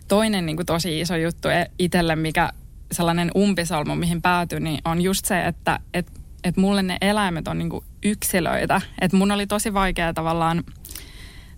toinen 0.08 0.46
niinku 0.46 0.64
tosi 0.64 1.00
iso 1.00 1.16
juttu 1.16 1.48
e, 1.48 1.66
itselle, 1.78 2.16
mikä 2.16 2.50
sellainen 2.92 3.30
umpisolmu, 3.36 3.94
mihin 3.94 4.22
päätyi, 4.22 4.60
niin 4.60 4.80
on 4.84 5.00
just 5.00 5.24
se, 5.24 5.44
että 5.44 5.80
et, 5.94 6.06
et 6.44 6.56
mulle 6.56 6.82
ne 6.82 6.96
eläimet 7.00 7.48
on 7.48 7.58
niinku 7.58 7.84
yksilöitä. 8.04 8.80
Että 9.00 9.16
mun 9.16 9.32
oli 9.32 9.46
tosi 9.46 9.74
vaikea 9.74 10.14
tavallaan– 10.14 10.64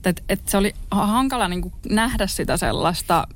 että, 0.05 0.23
että 0.29 0.51
se 0.51 0.57
oli 0.57 0.75
hankala 0.91 1.49
niin 1.49 1.63
kuin 1.63 1.75
nähdä 1.89 2.27
sitä 2.27 2.57
sellaista 2.57 3.27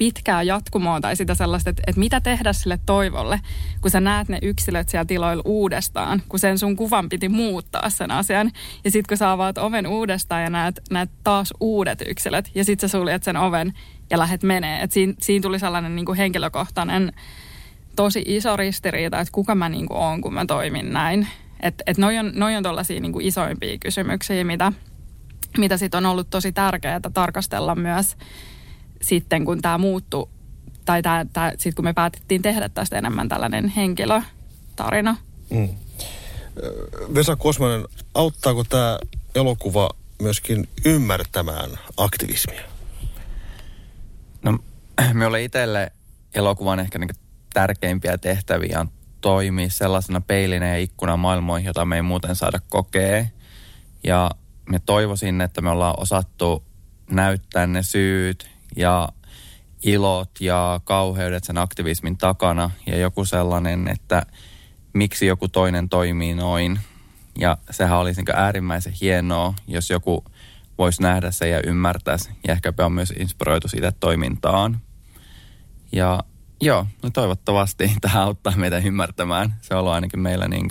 pitkää 0.00 0.42
jatkumoa 0.42 1.00
tai 1.00 1.16
sitä 1.16 1.34
sellaista, 1.34 1.70
että, 1.70 1.82
että 1.86 1.98
mitä 1.98 2.20
tehdä 2.20 2.52
sille 2.52 2.78
toivolle, 2.86 3.40
kun 3.80 3.90
sä 3.90 4.00
näet 4.00 4.28
ne 4.28 4.38
yksilöt 4.42 4.88
siellä 4.88 5.04
tiloilla 5.04 5.42
uudestaan, 5.46 6.22
kun 6.28 6.38
sen 6.38 6.58
sun 6.58 6.76
kuvan 6.76 7.08
piti 7.08 7.28
muuttaa 7.28 7.90
sen 7.90 8.10
asian. 8.10 8.50
Ja 8.84 8.90
sitten 8.90 9.08
kun 9.08 9.16
sä 9.16 9.32
avaat 9.32 9.58
oven 9.58 9.86
uudestaan 9.86 10.42
ja 10.42 10.50
näet, 10.50 10.80
näet 10.90 11.10
taas 11.24 11.54
uudet 11.60 12.02
yksilöt 12.06 12.50
ja 12.54 12.64
sitten 12.64 12.88
sä 12.88 12.98
suljet 12.98 13.22
sen 13.22 13.36
oven 13.36 13.72
ja 14.10 14.18
lähdet 14.18 14.42
menee. 14.42 14.82
Että 14.82 14.94
siinä, 14.94 15.14
siinä 15.20 15.42
tuli 15.42 15.58
sellainen 15.58 15.96
niin 15.96 16.06
kuin 16.06 16.18
henkilökohtainen 16.18 17.12
tosi 17.96 18.22
iso 18.26 18.56
ristiriita, 18.56 19.20
että 19.20 19.32
kuka 19.32 19.54
mä 19.54 19.68
niin 19.68 19.86
kuin 19.86 19.98
oon, 19.98 20.20
kun 20.20 20.34
mä 20.34 20.46
toimin 20.46 20.92
näin. 20.92 21.28
Että 21.60 21.84
et 21.86 21.98
noi 21.98 22.18
on, 22.18 22.32
noi 22.34 22.56
on 22.56 22.62
tollaisia 22.62 23.00
niin 23.00 23.20
isoimpia 23.20 23.78
kysymyksiä, 23.78 24.44
mitä– 24.44 24.72
mitä 25.60 25.76
sitten 25.76 25.98
on 25.98 26.06
ollut 26.06 26.30
tosi 26.30 26.52
tärkeää 26.52 27.00
tarkastella 27.14 27.74
myös 27.74 28.16
sitten, 29.02 29.44
kun 29.44 29.62
tämä 29.62 29.78
muuttui, 29.78 30.28
tai 30.84 31.12
sitten 31.50 31.74
kun 31.74 31.84
me 31.84 31.92
päätettiin 31.92 32.42
tehdä 32.42 32.68
tästä 32.68 32.98
enemmän 32.98 33.28
tällainen 33.28 33.68
henkilötarina. 33.68 35.16
Mm. 35.50 35.68
Vesa 37.14 37.36
Kosmanen, 37.36 37.84
auttaako 38.14 38.64
tämä 38.64 38.98
elokuva 39.34 39.90
myöskin 40.22 40.68
ymmärtämään 40.84 41.70
aktivismia? 41.96 42.62
No, 44.42 44.58
me 45.14 45.26
olemme 45.26 45.44
itselle 45.44 45.92
elokuvan 46.34 46.80
ehkä 46.80 46.98
niin 46.98 47.10
tärkeimpiä 47.54 48.18
tehtäviä 48.18 48.80
on 48.80 48.90
toimia 49.20 49.70
sellaisena 49.70 50.20
peilinä 50.20 50.68
ja 50.68 50.78
ikkuna 50.78 51.16
maailmoihin, 51.16 51.66
jota 51.66 51.84
me 51.84 51.96
ei 51.96 52.02
muuten 52.02 52.36
saada 52.36 52.60
kokea. 52.68 53.26
Ja 54.04 54.30
me 54.70 54.78
toivoisin, 54.78 55.40
että 55.40 55.60
me 55.60 55.70
ollaan 55.70 56.00
osattu 56.00 56.64
näyttää 57.10 57.66
ne 57.66 57.82
syyt 57.82 58.50
ja 58.76 59.08
ilot 59.82 60.30
ja 60.40 60.80
kauheudet 60.84 61.44
sen 61.44 61.58
aktivismin 61.58 62.18
takana 62.18 62.70
ja 62.86 62.96
joku 62.96 63.24
sellainen, 63.24 63.88
että 63.88 64.26
miksi 64.92 65.26
joku 65.26 65.48
toinen 65.48 65.88
toimii 65.88 66.34
noin. 66.34 66.80
Ja 67.38 67.58
sehän 67.70 67.98
olisi 67.98 68.22
niin 68.22 68.36
äärimmäisen 68.36 68.92
hienoa, 69.00 69.54
jos 69.66 69.90
joku 69.90 70.24
voisi 70.78 71.02
nähdä 71.02 71.30
se 71.30 71.48
ja 71.48 71.60
ymmärtäisi 71.66 72.30
ja 72.46 72.52
ehkäpä 72.52 72.86
on 72.86 72.92
myös 72.92 73.12
inspiroitu 73.18 73.68
siitä 73.68 73.92
toimintaan. 73.92 74.80
Ja 75.92 76.24
joo, 76.60 76.86
no 77.02 77.10
toivottavasti 77.10 77.92
tämä 78.00 78.24
auttaa 78.24 78.56
meitä 78.56 78.78
ymmärtämään. 78.78 79.54
Se 79.60 79.74
on 79.74 79.80
ollut 79.80 79.92
ainakin 79.92 80.20
meillä 80.20 80.48
niin 80.48 80.68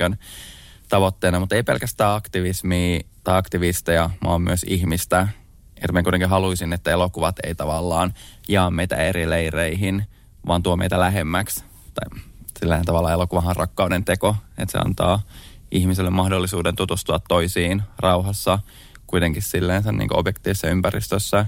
tavoitteena, 0.89 1.39
mutta 1.39 1.55
ei 1.55 1.63
pelkästään 1.63 2.15
aktivismia 2.15 2.99
tai 3.23 3.37
aktivisteja, 3.37 4.09
mä 4.23 4.29
oon 4.29 4.41
myös 4.41 4.65
ihmistä. 4.67 5.27
Että 5.75 5.93
mä 5.93 6.03
kuitenkin 6.03 6.29
haluaisin, 6.29 6.73
että 6.73 6.91
elokuvat 6.91 7.35
ei 7.43 7.55
tavallaan 7.55 8.13
jaa 8.47 8.71
meitä 8.71 8.95
eri 8.95 9.29
leireihin, 9.29 10.05
vaan 10.47 10.63
tuo 10.63 10.75
meitä 10.77 10.99
lähemmäksi. 10.99 11.63
Tai 11.93 12.19
sillähän 12.59 12.85
tavalla 12.85 13.11
elokuvahan 13.11 13.55
rakkauden 13.55 14.05
teko, 14.05 14.35
että 14.57 14.71
se 14.71 14.77
antaa 14.85 15.21
ihmiselle 15.71 16.09
mahdollisuuden 16.09 16.75
tutustua 16.75 17.19
toisiin 17.19 17.81
rauhassa, 17.99 18.59
kuitenkin 19.07 19.41
silleen 19.41 19.83
sen 19.83 19.97
niin 19.97 20.15
objektiivisessa 20.15 20.67
ympäristössä. 20.67 21.45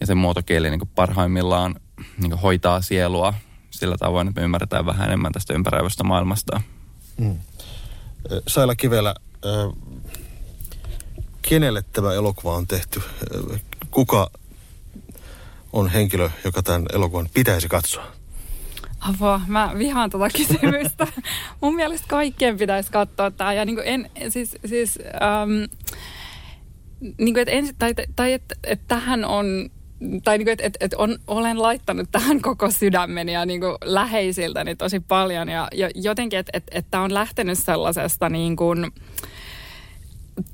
Ja 0.00 0.06
sen 0.06 0.18
muotokieli 0.18 0.70
niin 0.70 0.90
parhaimmillaan 0.94 1.74
niin 2.18 2.38
hoitaa 2.38 2.80
sielua 2.82 3.34
sillä 3.70 3.96
tavoin, 3.98 4.28
että 4.28 4.40
me 4.40 4.44
ymmärretään 4.44 4.86
vähän 4.86 5.08
enemmän 5.08 5.32
tästä 5.32 5.54
ympäröivästä 5.54 6.04
maailmasta. 6.04 6.60
Mm. 7.16 7.38
Saila 8.48 8.74
Kivelä, 8.74 9.14
kenelle 11.42 11.84
tämä 11.92 12.12
elokuva 12.12 12.54
on 12.54 12.66
tehty? 12.66 13.02
Kuka 13.90 14.30
on 15.72 15.88
henkilö, 15.88 16.30
joka 16.44 16.62
tämän 16.62 16.86
elokuvan 16.92 17.28
pitäisi 17.34 17.68
katsoa? 17.68 18.06
Apua, 19.00 19.40
mä 19.46 19.72
vihaan 19.78 20.10
tuota 20.10 20.28
kysymystä. 20.36 21.06
Mun 21.60 21.74
mielestä 21.74 22.06
kaikkien 22.08 22.58
pitäisi 22.58 22.92
katsoa 22.92 23.30
tämä. 23.30 23.52
Ja 23.52 23.64
niin 23.64 23.76
kuin 23.76 23.86
en, 23.86 24.10
siis, 24.28 24.56
siis 24.66 24.98
ähm, 25.22 25.50
niin 27.18 27.34
kuin, 27.34 27.38
että 27.38 27.52
ensi, 27.52 27.74
tai, 27.78 27.94
tai 28.16 28.32
että, 28.32 28.54
että 28.64 28.84
tähän 28.88 29.24
on 29.24 29.70
tai 30.24 30.38
niin 30.38 30.46
kuin, 30.46 30.52
että, 30.52 30.66
että, 30.66 30.78
että 30.80 30.96
on, 30.98 31.18
olen 31.26 31.62
laittanut 31.62 32.08
tähän 32.12 32.42
koko 32.42 32.70
sydämeni 32.70 33.32
ja 33.32 33.46
niin 33.46 33.60
kuin 33.60 33.74
läheisiltäni 33.84 34.76
tosi 34.76 35.00
paljon. 35.00 35.48
Ja, 35.48 35.68
ja 35.74 35.90
jotenkin, 35.94 36.38
että, 36.38 36.50
että, 36.54 36.78
että 36.78 37.00
on 37.00 37.14
lähtenyt 37.14 37.58
sellaisesta 37.58 38.28
niin 38.28 38.56
kuin, 38.56 38.92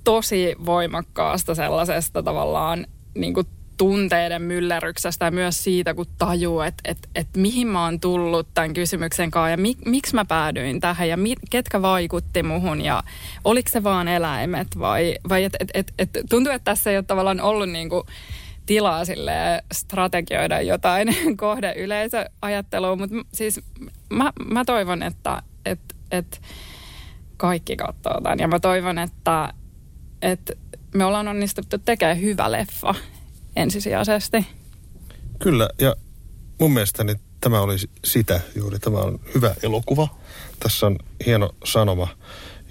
tosi 0.05 0.57
voimakkaasta 0.67 1.55
sellaisesta 1.55 2.23
tavallaan 2.23 2.87
niin 3.15 3.35
kuin 3.35 3.47
tunteiden 3.77 4.43
myllerryksestä 4.43 5.25
ja 5.25 5.31
myös 5.31 5.65
siitä, 5.65 5.95
kun 5.95 6.07
tajuu, 6.19 6.61
että, 6.61 6.83
että, 6.85 7.09
että 7.15 7.39
mihin 7.39 7.67
mä 7.67 7.85
oon 7.85 8.01
tullut 8.01 8.49
tämän 8.55 8.75
kysymyksen 8.75 9.31
kanssa 9.31 9.51
ja 9.51 9.57
mi, 9.57 9.75
miksi 9.85 10.15
mä 10.15 10.25
päädyin 10.25 10.81
tähän 10.81 11.09
ja 11.09 11.17
mi, 11.17 11.35
ketkä 11.51 11.83
vaikutti 11.83 12.43
muhun 12.43 12.81
ja 12.81 13.03
oliko 13.45 13.71
se 13.71 13.83
vaan 13.83 14.09
eläimet 14.09 14.69
vai, 14.79 15.17
vai 15.29 15.45
että 15.45 15.59
et, 15.61 15.71
et, 15.75 15.93
et, 15.99 16.11
tuntuu, 16.31 16.53
että 16.53 16.65
tässä 16.65 16.91
ei 16.91 16.97
ole 16.97 17.05
tavallaan 17.05 17.41
ollut 17.41 17.69
niin 17.69 17.89
kuin 17.89 18.03
tilaa 18.67 19.05
sille 19.05 19.65
strategioida 19.73 20.61
jotain 20.61 21.09
kohdeyleisöajattelua, 21.37 22.97
mutta 22.97 23.17
siis 23.33 23.61
mä, 24.11 24.33
mä 24.49 24.65
toivon, 24.65 25.03
että 25.03 25.43
et, 25.65 25.81
et 26.11 26.43
kaikki 27.37 27.77
katsotaan 27.77 28.39
ja 28.39 28.49
mä 28.49 28.61
toivon, 28.61 28.99
että 28.99 29.55
et 30.23 30.59
me 30.95 31.05
ollaan 31.05 31.29
onnistuttu 31.29 31.79
tekemään 31.79 32.21
hyvä 32.21 32.53
leffa 32.53 32.95
ensisijaisesti. 33.57 34.47
Kyllä, 35.39 35.69
ja 35.81 35.97
mun 36.61 36.73
mielestäni 36.73 37.15
tämä 37.41 37.61
oli 37.61 37.77
sitä 38.05 38.41
juuri. 38.55 38.79
Tämä 38.79 38.99
on 38.99 39.21
hyvä 39.35 39.55
elokuva. 39.63 40.09
Tässä 40.61 40.87
on 40.87 40.99
hieno 41.27 41.51
sanoma 41.65 42.09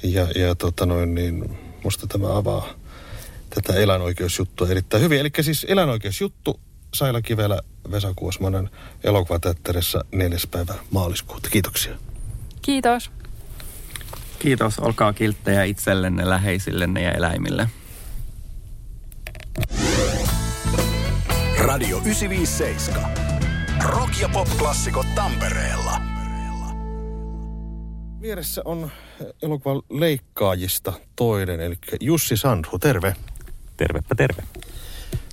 ja, 0.03 0.27
ja 0.35 0.55
tota 0.55 0.85
noin, 0.85 1.15
niin 1.15 1.57
musta 1.83 2.07
tämä 2.07 2.37
avaa 2.37 2.67
tätä 3.55 3.79
eläinoikeusjuttua 3.79 4.67
erittäin 4.67 5.03
hyvin. 5.03 5.19
Eli 5.19 5.29
siis 5.41 5.65
eläinoikeusjuttu 5.69 6.59
Saila 6.93 7.21
Kivelä, 7.21 7.61
Vesa 7.91 8.13
Kuosmanen 8.15 8.69
elokuvateatterissa 9.03 10.05
4. 10.11 10.37
päivä 10.51 10.73
maaliskuuta. 10.91 11.49
Kiitoksia. 11.49 11.95
Kiitos. 12.61 13.11
Kiitos. 14.39 14.79
Olkaa 14.79 15.13
kilttejä 15.13 15.63
itsellenne, 15.63 16.29
läheisillenne 16.29 17.01
ja 17.01 17.11
eläimille. 17.11 17.69
Radio 21.57 21.97
957. 21.97 23.11
Rock 23.83 24.19
ja 24.21 24.29
pop-klassikot 24.29 25.07
Tampereella. 25.15 26.01
Vieressä 28.21 28.61
on 28.65 28.91
elokuvan 29.41 29.81
leikkaajista 29.89 30.93
toinen, 31.15 31.59
eli 31.59 31.75
Jussi 32.01 32.37
Sandhu. 32.37 32.79
Terve. 32.79 33.15
Tervepä 33.77 34.15
terve. 34.15 34.43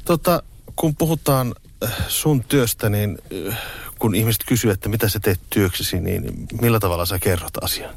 Tota, 0.05 0.43
kun 0.77 0.97
puhutaan 0.97 1.55
äh, 1.85 1.93
sun 2.09 2.45
työstä, 2.45 2.89
niin 2.89 3.19
äh, 3.49 3.59
kun 3.99 4.15
ihmiset 4.15 4.43
kysyy, 4.47 4.71
että 4.71 4.89
mitä 4.89 5.09
sä 5.09 5.21
teet 5.21 5.41
työksesi, 5.51 6.01
niin 6.01 6.47
millä 6.61 6.81
tavalla 6.81 7.07
sä 7.07 7.19
kerrot 7.19 7.65
asian? 7.65 7.95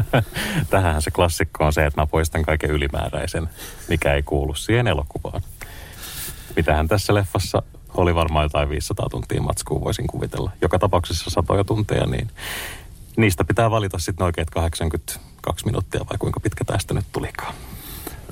Tähän 0.70 1.02
se 1.02 1.10
klassikko 1.10 1.64
on 1.64 1.72
se, 1.72 1.86
että 1.86 2.00
mä 2.00 2.06
poistan 2.06 2.42
kaiken 2.42 2.70
ylimääräisen, 2.70 3.48
mikä 3.88 4.14
ei 4.14 4.22
kuulu 4.22 4.54
siihen 4.54 4.86
elokuvaan. 4.86 5.42
Mitähän 6.56 6.88
tässä 6.88 7.14
leffassa 7.14 7.62
oli 7.94 8.14
varmaan 8.14 8.44
jotain 8.44 8.68
500 8.68 9.08
tuntia 9.10 9.40
matskua, 9.40 9.80
voisin 9.80 10.06
kuvitella. 10.06 10.50
Joka 10.62 10.78
tapauksessa 10.78 11.30
satoja 11.30 11.64
tunteja, 11.64 12.06
niin 12.06 12.30
niistä 13.16 13.44
pitää 13.44 13.70
valita 13.70 13.98
sitten 13.98 14.24
oikeat 14.24 14.50
82 14.50 15.66
minuuttia 15.66 16.00
vai 16.00 16.18
kuinka 16.18 16.40
pitkä 16.40 16.64
tästä 16.64 16.94
nyt 16.94 17.06
tulikaan. 17.12 17.54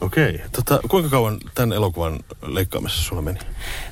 Okei. 0.01 0.41
Tota, 0.53 0.81
kuinka 0.89 1.11
kauan 1.11 1.39
tämän 1.55 1.73
elokuvan 1.73 2.21
leikkaamisessa 2.43 3.05
sulla 3.05 3.23
meni? 3.23 3.39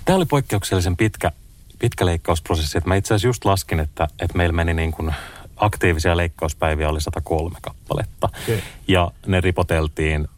Tämä 0.05 0.17
oli 0.17 0.27
poikkeuksellisen 0.27 0.97
pitkä, 0.97 1.33
pitkä 1.79 2.07
leikkausprosessi. 2.07 2.79
Että 2.79 2.89
mä 2.89 2.97
itse 2.97 3.15
asiassa 3.15 3.29
just 3.29 3.45
laskin, 3.45 3.81
että, 3.81 4.09
että 4.19 4.37
meillä 4.37 4.53
meni 4.53 4.75
niin 4.75 4.93
kuin 4.93 5.15
aktiivisia 5.57 6.17
leikkauspäiviä 6.17 6.89
oli 6.89 7.01
103 7.01 7.59
kappaletta. 7.63 8.29
Okay. 8.43 8.59
Ja 8.89 9.11
ne 9.27 9.41
ripoteltiin 9.41 10.29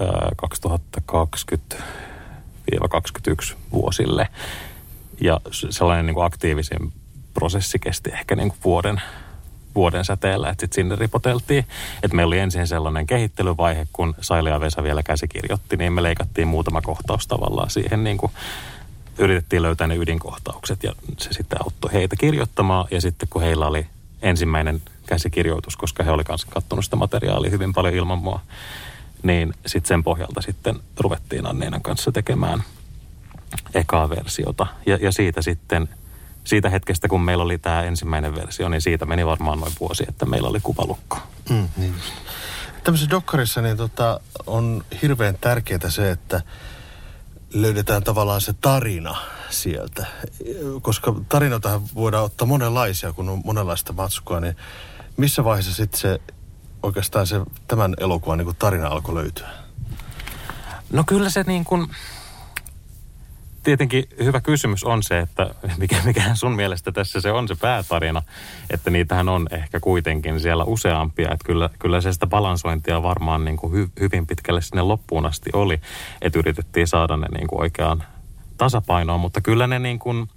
äh, 0.00 0.08
2020-2021 3.52 3.56
vuosille. 3.72 4.28
Ja 5.20 5.40
sellainen 5.70 6.06
niin 6.06 6.14
kuin 6.14 6.26
aktiivisin 6.26 6.92
prosessi 7.34 7.78
kesti 7.78 8.10
ehkä 8.10 8.36
niin 8.36 8.48
kuin 8.48 8.58
vuoden, 8.64 9.02
vuoden 9.74 10.04
säteellä, 10.04 10.50
että 10.50 10.62
sitten 10.62 10.74
sinne 10.74 10.96
ripoteltiin. 10.96 11.66
Että 12.02 12.16
meillä 12.16 12.30
oli 12.30 12.38
ensin 12.38 12.66
sellainen 12.66 13.06
kehittelyvaihe, 13.06 13.86
kun 13.92 14.14
Saili 14.20 14.48
ja 14.48 14.60
Vesa 14.60 14.82
vielä 14.82 15.02
käsikirjoitti, 15.02 15.76
niin 15.76 15.92
me 15.92 16.02
leikattiin 16.02 16.48
muutama 16.48 16.82
kohtaus 16.82 17.26
tavallaan 17.26 17.70
siihen 17.70 18.04
niin 18.04 18.18
kuin 18.18 18.32
yritettiin 19.18 19.62
löytää 19.62 19.86
ne 19.86 19.96
ydinkohtaukset 19.96 20.82
ja 20.82 20.92
se 21.18 21.32
sitten 21.32 21.62
auttoi 21.62 21.92
heitä 21.92 22.16
kirjoittamaan. 22.16 22.86
Ja 22.90 23.00
sitten 23.00 23.28
kun 23.28 23.42
heillä 23.42 23.66
oli 23.66 23.86
ensimmäinen 24.22 24.82
käsikirjoitus, 25.06 25.76
koska 25.76 26.04
he 26.04 26.10
oli 26.10 26.24
kanssa 26.24 26.46
katsonut 26.50 26.84
sitä 26.84 26.96
materiaalia 26.96 27.50
hyvin 27.50 27.72
paljon 27.72 27.94
ilman 27.94 28.18
mua, 28.18 28.40
niin 29.22 29.54
sitten 29.66 29.88
sen 29.88 30.04
pohjalta 30.04 30.40
sitten 30.40 30.80
ruvettiin 31.00 31.46
Anneenan 31.46 31.82
kanssa 31.82 32.12
tekemään 32.12 32.62
ekaa 33.74 34.10
versiota. 34.10 34.66
Ja, 34.86 34.98
ja 35.00 35.12
siitä 35.12 35.42
sitten– 35.42 35.88
siitä 36.44 36.70
hetkestä, 36.70 37.08
kun 37.08 37.20
meillä 37.20 37.44
oli 37.44 37.58
tämä 37.58 37.82
ensimmäinen 37.82 38.34
versio, 38.34 38.68
niin 38.68 38.82
siitä 38.82 39.06
meni 39.06 39.26
varmaan 39.26 39.60
noin 39.60 39.72
vuosi, 39.80 40.04
että 40.08 40.26
meillä 40.26 40.48
oli 40.48 40.60
kuvalukko. 40.60 41.18
Mm, 41.50 41.68
niin. 41.76 41.94
Tämmöisessä 42.84 43.10
dokkarissa 43.10 43.62
niin 43.62 43.76
tota, 43.76 44.20
on 44.46 44.84
hirveän 45.02 45.38
tärkeää 45.40 45.90
se, 45.90 46.10
että 46.10 46.42
löydetään 47.54 48.02
tavallaan 48.02 48.40
se 48.40 48.52
tarina 48.60 49.16
sieltä. 49.50 50.06
Koska 50.82 51.14
tarinoitahan 51.28 51.82
voidaan 51.94 52.24
ottaa 52.24 52.48
monenlaisia, 52.48 53.12
kun 53.12 53.28
on 53.28 53.42
monenlaista 53.44 53.92
matskua, 53.92 54.40
niin 54.40 54.56
missä 55.16 55.44
vaiheessa 55.44 55.74
sitten 55.74 56.00
se 56.00 56.20
oikeastaan 56.82 57.26
se 57.26 57.40
tämän 57.68 57.94
elokuvan 58.00 58.38
niin 58.38 58.56
tarina 58.58 58.88
alkoi 58.88 59.14
löytyä? 59.14 59.48
No 60.92 61.04
kyllä 61.06 61.30
se 61.30 61.44
niin 61.46 61.64
kuin, 61.64 61.88
tietenkin 63.62 64.04
hyvä 64.18 64.40
kysymys 64.40 64.84
on 64.84 65.02
se, 65.02 65.20
että 65.20 65.54
mikä, 65.78 65.96
mikä 66.04 66.34
sun 66.34 66.56
mielestä 66.56 66.92
tässä 66.92 67.20
se 67.20 67.32
on 67.32 67.48
se 67.48 67.54
päätarina, 67.54 68.22
että 68.70 68.90
niitähän 68.90 69.28
on 69.28 69.46
ehkä 69.50 69.80
kuitenkin 69.80 70.40
siellä 70.40 70.64
useampia, 70.64 71.30
että 71.32 71.44
kyllä, 71.44 71.70
kyllä 71.78 72.00
se 72.00 72.12
sitä 72.12 72.26
balansointia 72.26 73.02
varmaan 73.02 73.44
niin 73.44 73.56
kuin 73.56 73.72
hy, 73.72 73.88
hyvin 74.00 74.26
pitkälle 74.26 74.62
sinne 74.62 74.82
loppuun 74.82 75.26
asti 75.26 75.50
oli, 75.52 75.80
että 76.22 76.38
yritettiin 76.38 76.88
saada 76.88 77.16
ne 77.16 77.26
niin 77.38 77.46
kuin 77.46 77.60
oikeaan 77.60 78.04
tasapainoon, 78.58 79.20
mutta 79.20 79.40
kyllä 79.40 79.66
ne 79.66 79.78
niin 79.78 79.98
kuin, 79.98 80.28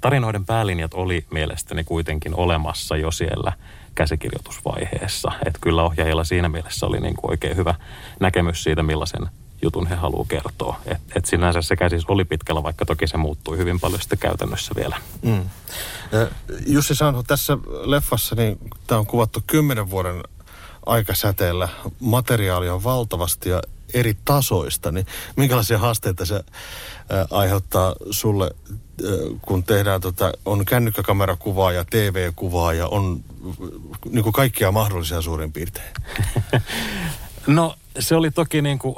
tarinoiden 0.00 0.46
päälinjat 0.46 0.94
oli 0.94 1.26
mielestäni 1.30 1.84
kuitenkin 1.84 2.34
olemassa 2.34 2.96
jo 2.96 3.10
siellä 3.10 3.52
käsikirjoitusvaiheessa, 3.94 5.32
että 5.46 5.58
kyllä 5.62 5.82
ohjaajilla 5.82 6.24
siinä 6.24 6.48
mielessä 6.48 6.86
oli 6.86 7.00
niin 7.00 7.16
kuin 7.16 7.30
oikein 7.30 7.56
hyvä 7.56 7.74
näkemys 8.20 8.62
siitä, 8.62 8.82
millaisen 8.82 9.28
jutun 9.62 9.86
he 9.86 9.94
haluaa 9.94 10.26
kertoa. 10.28 10.80
Et, 10.86 11.00
et 11.16 11.26
sinänsä 11.26 11.62
sekä 11.62 11.88
siis 11.88 12.04
oli 12.08 12.24
pitkällä, 12.24 12.62
vaikka 12.62 12.84
toki 12.84 13.06
se 13.06 13.16
muuttui 13.16 13.56
hyvin 13.56 13.80
paljon 13.80 14.00
sitten 14.00 14.18
käytännössä 14.18 14.74
vielä. 14.76 14.96
Mm. 15.22 15.50
Jussi 16.66 16.94
Sanho, 16.94 17.22
tässä 17.22 17.58
leffassa 17.84 18.34
niin 18.34 18.58
tämä 18.86 18.98
on 18.98 19.06
kuvattu 19.06 19.42
kymmenen 19.46 19.90
vuoden 19.90 20.22
aikasäteellä. 20.86 21.68
Materiaalia 22.00 22.74
on 22.74 22.84
valtavasti 22.84 23.48
ja 23.48 23.62
eri 23.94 24.16
tasoista, 24.24 24.92
niin 24.92 25.06
minkälaisia 25.36 25.78
haasteita 25.78 26.26
se 26.26 26.44
aiheuttaa 27.30 27.94
sulle, 28.10 28.50
kun 29.42 29.64
tehdään, 29.64 30.00
tota, 30.00 30.32
on 30.44 30.64
kännykkäkamerakuvaa 30.64 31.72
ja 31.72 31.84
TV-kuvaa 31.84 32.72
ja 32.72 32.86
on 32.86 33.24
niin 34.10 34.22
kuin 34.22 34.32
kaikkia 34.32 34.72
mahdollisia 34.72 35.22
suurin 35.22 35.52
piirtein? 35.52 35.94
no 37.46 37.74
se 37.98 38.16
oli 38.16 38.30
toki 38.30 38.62
niin 38.62 38.78
kuin 38.78 38.96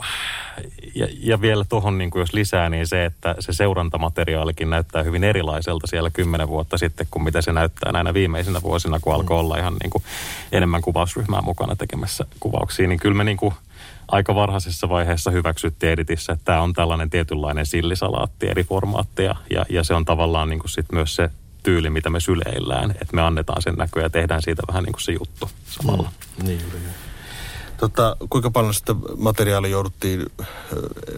ja, 0.94 1.08
ja 1.20 1.40
vielä 1.40 1.64
tuohon, 1.68 1.98
niin 1.98 2.10
jos 2.14 2.32
lisää, 2.32 2.70
niin 2.70 2.86
se, 2.86 3.04
että 3.04 3.34
se 3.40 3.52
seurantamateriaalikin 3.52 4.70
näyttää 4.70 5.02
hyvin 5.02 5.24
erilaiselta 5.24 5.86
siellä 5.86 6.10
kymmenen 6.10 6.48
vuotta 6.48 6.78
sitten, 6.78 7.06
kuin 7.10 7.22
mitä 7.22 7.42
se 7.42 7.52
näyttää 7.52 7.92
näinä 7.92 8.14
viimeisinä 8.14 8.62
vuosina, 8.62 9.00
kun 9.00 9.14
alkoi 9.14 9.38
olla 9.38 9.56
ihan 9.56 9.76
niin 9.82 9.90
kuin 9.90 10.04
enemmän 10.52 10.82
kuvausryhmää 10.82 11.42
mukana 11.42 11.76
tekemässä 11.76 12.24
kuvauksia. 12.40 12.88
Niin 12.88 13.00
kyllä 13.00 13.16
me 13.16 13.24
niin 13.24 13.36
kuin 13.36 13.54
aika 14.08 14.34
varhaisessa 14.34 14.88
vaiheessa 14.88 15.30
hyväksyttiin 15.30 15.92
editissä, 15.92 16.32
että 16.32 16.44
tämä 16.44 16.62
on 16.62 16.72
tällainen 16.72 17.10
tietynlainen 17.10 17.66
sillisalaatti 17.66 18.48
eri 18.48 18.64
formaatteja, 18.64 19.34
ja, 19.50 19.66
ja 19.68 19.84
se 19.84 19.94
on 19.94 20.04
tavallaan 20.04 20.48
niin 20.48 20.58
kuin 20.58 20.70
sit 20.70 20.86
myös 20.92 21.16
se 21.16 21.30
tyyli, 21.62 21.90
mitä 21.90 22.10
me 22.10 22.20
syleillään, 22.20 22.90
että 22.90 23.14
me 23.16 23.22
annetaan 23.22 23.62
sen 23.62 23.74
näköä 23.74 24.02
ja 24.02 24.10
tehdään 24.10 24.42
siitä 24.42 24.62
vähän 24.68 24.84
niin 24.84 24.92
kuin 24.92 25.02
se 25.02 25.12
juttu 25.12 25.50
samalla. 25.66 26.12
Mm, 26.38 26.46
niin, 26.46 26.58
niin. 26.58 27.07
Tota, 27.78 28.16
kuinka 28.30 28.50
paljon 28.50 28.74
sitä 28.74 28.94
materiaalia 29.16 29.70
jouduttiin 29.70 30.26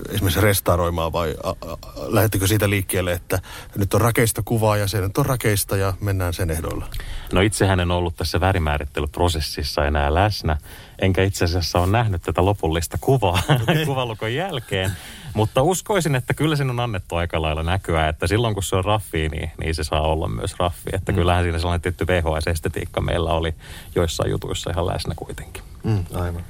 esimerkiksi 0.09 0.40
restauroimaan 0.40 1.12
vai 1.12 1.35
a, 1.42 1.51
a, 1.51 1.77
lähettikö 1.96 2.46
siitä 2.46 2.70
liikkeelle, 2.70 3.12
että 3.12 3.38
nyt 3.77 3.94
on 3.94 4.01
rakeista 4.01 4.42
kuvaa 4.44 4.77
ja 4.77 4.88
se 4.88 5.01
nyt 5.01 5.18
on 5.18 5.27
rakeista 5.27 5.77
ja 5.77 5.94
mennään 6.01 6.35
sen 6.35 6.51
ehdoilla? 6.51 6.87
No 7.33 7.40
itsehän 7.40 7.81
en 7.81 7.90
ollut 7.90 8.16
tässä 8.16 8.40
värimäärittelyprosessissa 8.40 9.87
enää 9.87 10.14
läsnä, 10.14 10.57
enkä 10.99 11.23
itse 11.23 11.44
asiassa 11.44 11.79
ole 11.79 11.87
nähnyt 11.87 12.23
tätä 12.23 12.44
lopullista 12.44 12.99
kuvaa 13.01 13.42
okay. 13.62 13.85
kuvalukon 13.87 14.35
jälkeen. 14.35 14.90
Mutta 15.35 15.62
uskoisin, 15.62 16.14
että 16.14 16.35
kyllä 16.35 16.57
sen 16.57 16.70
on 16.70 16.81
annettu 16.81 17.16
aika 17.16 17.42
lailla 17.42 17.62
näkyä, 17.62 18.09
että 18.09 18.27
silloin 18.27 18.55
kun 18.55 18.62
se 18.62 18.77
on 18.77 18.85
raffi, 18.85 19.29
niin, 19.29 19.51
niin 19.59 19.75
se 19.75 19.85
saa 19.85 20.03
olla 20.03 20.29
myös 20.29 20.59
raffi. 20.59 20.90
Että 20.92 21.12
mm. 21.12 21.16
kyllähän 21.16 21.44
siinä 21.44 21.59
sellainen 21.59 21.83
tietty 21.83 22.07
VHS-estetiikka 22.07 23.01
meillä 23.01 23.31
oli 23.31 23.55
joissain 23.94 24.31
jutuissa 24.31 24.70
ihan 24.70 24.87
läsnä 24.87 25.14
kuitenkin. 25.16 25.69
Mm, 25.85 26.05
aivan. 26.14 26.45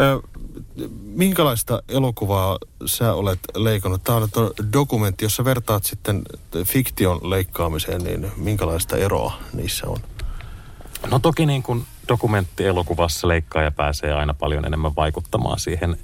Ö, 0.00 0.20
minkälaista 1.02 1.82
elokuvaa 1.88 2.58
sä 2.86 3.14
olet 3.14 3.38
leikannut? 3.54 4.04
Tämä 4.04 4.18
on 4.18 4.28
dokumentti, 4.72 5.24
jos 5.24 5.36
sä 5.36 5.44
vertaat 5.44 5.84
sitten 5.84 6.22
fiktion 6.64 7.30
leikkaamiseen, 7.30 8.02
niin 8.02 8.32
minkälaista 8.36 8.96
eroa 8.96 9.38
niissä 9.52 9.86
on? 9.86 9.98
No 11.10 11.18
toki 11.18 11.46
niin 11.46 11.62
kuin 11.62 11.86
dokumenttielokuvassa 12.08 13.28
leikkaaja 13.28 13.70
pääsee 13.70 14.12
aina 14.12 14.34
paljon 14.34 14.64
enemmän 14.64 14.96
vaikuttamaan 14.96 15.60
siihen 15.60 15.98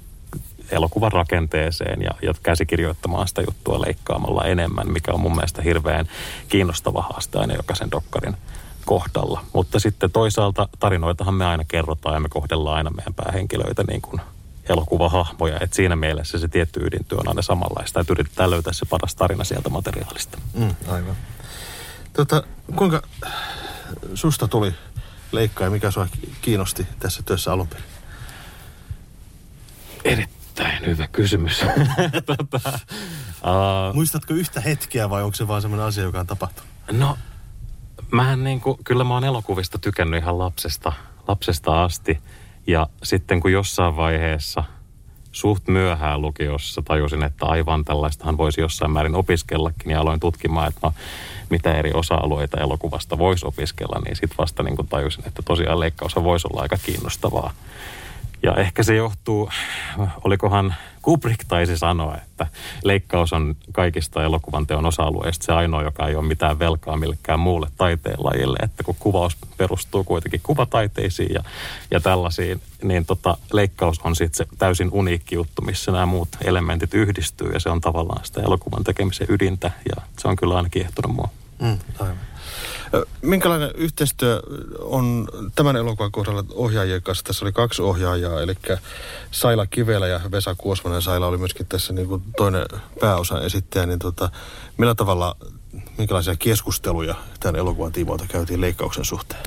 elokuvan 0.71 1.11
rakenteeseen 1.11 2.01
ja, 2.01 2.11
ja 2.21 2.33
käsikirjoittamaan 2.43 3.27
sitä 3.27 3.41
juttua 3.41 3.81
leikkaamalla 3.81 4.43
enemmän, 4.43 4.91
mikä 4.91 5.11
on 5.11 5.19
mun 5.19 5.35
mielestä 5.35 5.61
hirveän 5.61 6.09
kiinnostava 6.49 7.01
haaste 7.01 7.39
aina 7.39 7.53
jokaisen 7.53 7.91
dokkarin 7.91 8.37
kohdalla. 8.85 9.45
Mutta 9.53 9.79
sitten 9.79 10.11
toisaalta 10.11 10.69
tarinoitahan 10.79 11.33
me 11.33 11.45
aina 11.45 11.63
kerrotaan 11.67 12.15
ja 12.15 12.19
me 12.19 12.29
kohdellaan 12.29 12.77
aina 12.77 12.89
meidän 12.89 13.13
päähenkilöitä 13.13 13.83
niin 13.87 14.01
kuin 14.01 14.21
elokuvahahmoja. 14.69 15.57
Että 15.61 15.75
siinä 15.75 15.95
mielessä 15.95 16.39
se 16.39 16.47
tietty 16.47 16.79
ydintyö 16.83 17.17
on 17.17 17.27
aina 17.27 17.41
samanlaista, 17.41 17.99
että 17.99 18.13
yritetään 18.13 18.49
löytää 18.49 18.73
se 18.73 18.85
paras 18.85 19.15
tarina 19.15 19.43
sieltä 19.43 19.69
materiaalista. 19.69 20.37
Mm, 20.53 20.75
aivan. 20.87 21.15
Tota, 22.13 22.43
kuinka 22.75 23.01
susta 24.13 24.47
tuli 24.47 24.73
leikkaa 25.31 25.67
ja 25.67 25.71
mikä 25.71 25.91
sua 25.91 26.07
kiinnosti 26.41 26.87
tässä 26.99 27.23
työssä 27.25 27.53
alun 27.53 27.67
perin? 27.67 27.85
Erittäin 30.03 30.85
hyvä 30.85 31.07
kysymys. 31.07 31.59
tota, 32.25 32.59
uh, 32.75 33.95
Muistatko 33.95 34.33
yhtä 34.33 34.61
hetkeä 34.61 35.09
vai 35.09 35.23
onko 35.23 35.35
se 35.35 35.47
vaan 35.47 35.61
semmoinen 35.61 35.87
asia, 35.87 36.03
joka 36.03 36.19
on 36.19 36.27
tapahtunut? 36.27 36.69
No 36.91 37.17
mähän 38.13 38.43
niin 38.43 38.61
kuin, 38.61 38.77
kyllä 38.83 39.03
mä 39.03 39.13
oon 39.13 39.23
elokuvista 39.23 39.79
tykännyt 39.79 40.21
ihan 40.23 40.39
lapsesta, 40.39 40.93
lapsesta 41.27 41.83
asti. 41.83 42.19
Ja 42.67 42.87
sitten 43.03 43.39
kun 43.39 43.51
jossain 43.51 43.95
vaiheessa 43.95 44.63
suht 45.31 45.67
myöhään 45.67 46.21
lukiossa 46.21 46.81
tajusin, 46.81 47.23
että 47.23 47.45
aivan 47.45 47.85
tällaistahan 47.85 48.37
voisi 48.37 48.61
jossain 48.61 48.91
määrin 48.91 49.15
opiskellakin 49.15 49.91
ja 49.91 50.01
aloin 50.01 50.19
tutkimaan, 50.19 50.67
että 50.67 50.79
no, 50.83 50.93
mitä 51.49 51.73
eri 51.73 51.91
osa-alueita 51.93 52.61
elokuvasta 52.61 53.17
voisi 53.17 53.47
opiskella, 53.47 54.01
niin 54.05 54.15
sitten 54.15 54.37
vasta 54.37 54.63
niin 54.63 54.75
kuin 54.75 54.87
tajusin, 54.87 55.27
että 55.27 55.41
tosiaan 55.41 55.79
leikkaus 55.79 56.15
voisi 56.15 56.47
olla 56.51 56.61
aika 56.61 56.77
kiinnostavaa. 56.85 57.53
Ja 58.43 58.55
ehkä 58.55 58.83
se 58.83 58.95
johtuu, 58.95 59.49
olikohan 60.23 60.75
Kubrick 61.03 61.45
taisi 61.47 61.77
sanoa, 61.77 62.17
että 62.17 62.47
leikkaus 62.83 63.33
on 63.33 63.55
kaikista 63.71 64.23
elokuvan 64.23 64.67
teon 64.67 64.85
osa-alueista 64.85 65.45
se 65.45 65.53
ainoa, 65.53 65.83
joka 65.83 66.07
ei 66.07 66.15
ole 66.15 66.25
mitään 66.25 66.59
velkaa 66.59 66.97
millekään 66.97 67.39
muulle 67.39 67.67
taiteenlajille. 67.77 68.57
Että 68.63 68.83
kun 68.83 68.95
kuvaus 68.99 69.37
perustuu 69.57 70.03
kuitenkin 70.03 70.41
kuvataiteisiin 70.43 71.33
ja, 71.33 71.43
ja 71.91 71.99
tällaisiin, 71.99 72.61
niin 72.83 73.05
tota, 73.05 73.37
leikkaus 73.53 73.99
on 74.03 74.15
sitten 74.15 74.37
se 74.37 74.55
täysin 74.57 74.89
uniikki 74.91 75.35
juttu, 75.35 75.61
missä 75.61 75.91
nämä 75.91 76.05
muut 76.05 76.29
elementit 76.43 76.93
yhdistyy 76.93 77.51
ja 77.51 77.59
se 77.59 77.69
on 77.69 77.81
tavallaan 77.81 78.25
sitä 78.25 78.41
elokuvan 78.41 78.83
tekemisen 78.83 79.27
ydintä 79.29 79.71
ja 79.95 80.01
se 80.19 80.27
on 80.27 80.35
kyllä 80.35 80.57
aina 80.57 80.69
kiehtonut 80.69 81.15
mua. 81.15 81.29
Mm, 81.61 81.77
aivan. 81.99 82.32
Minkälainen 83.21 83.71
yhteistyö 83.75 84.41
on 84.79 85.27
tämän 85.55 85.75
elokuvan 85.75 86.11
kohdalla 86.11 86.43
ohjaajien 86.53 87.01
kanssa? 87.01 87.23
Tässä 87.23 87.45
oli 87.45 87.51
kaksi 87.51 87.81
ohjaajaa, 87.81 88.41
eli 88.41 88.55
Saila 89.31 89.65
Kivelä 89.65 90.07
ja 90.07 90.21
Vesa 90.31 90.55
Kuosmanen. 90.57 91.01
Saila 91.01 91.27
oli 91.27 91.37
myöskin 91.37 91.65
tässä 91.65 91.93
niin 91.93 92.07
kuin 92.07 92.23
toinen 92.37 92.65
pääosa 92.99 93.41
esittäjä. 93.41 93.85
Niin 93.85 93.99
tota, 93.99 94.29
millä 94.77 94.95
tavalla, 94.95 95.35
minkälaisia 95.97 96.35
keskusteluja 96.39 97.15
tämän 97.39 97.55
elokuvan 97.55 97.91
tiimoilta 97.91 98.25
käytiin 98.27 98.61
leikkauksen 98.61 99.05
suhteen? 99.05 99.43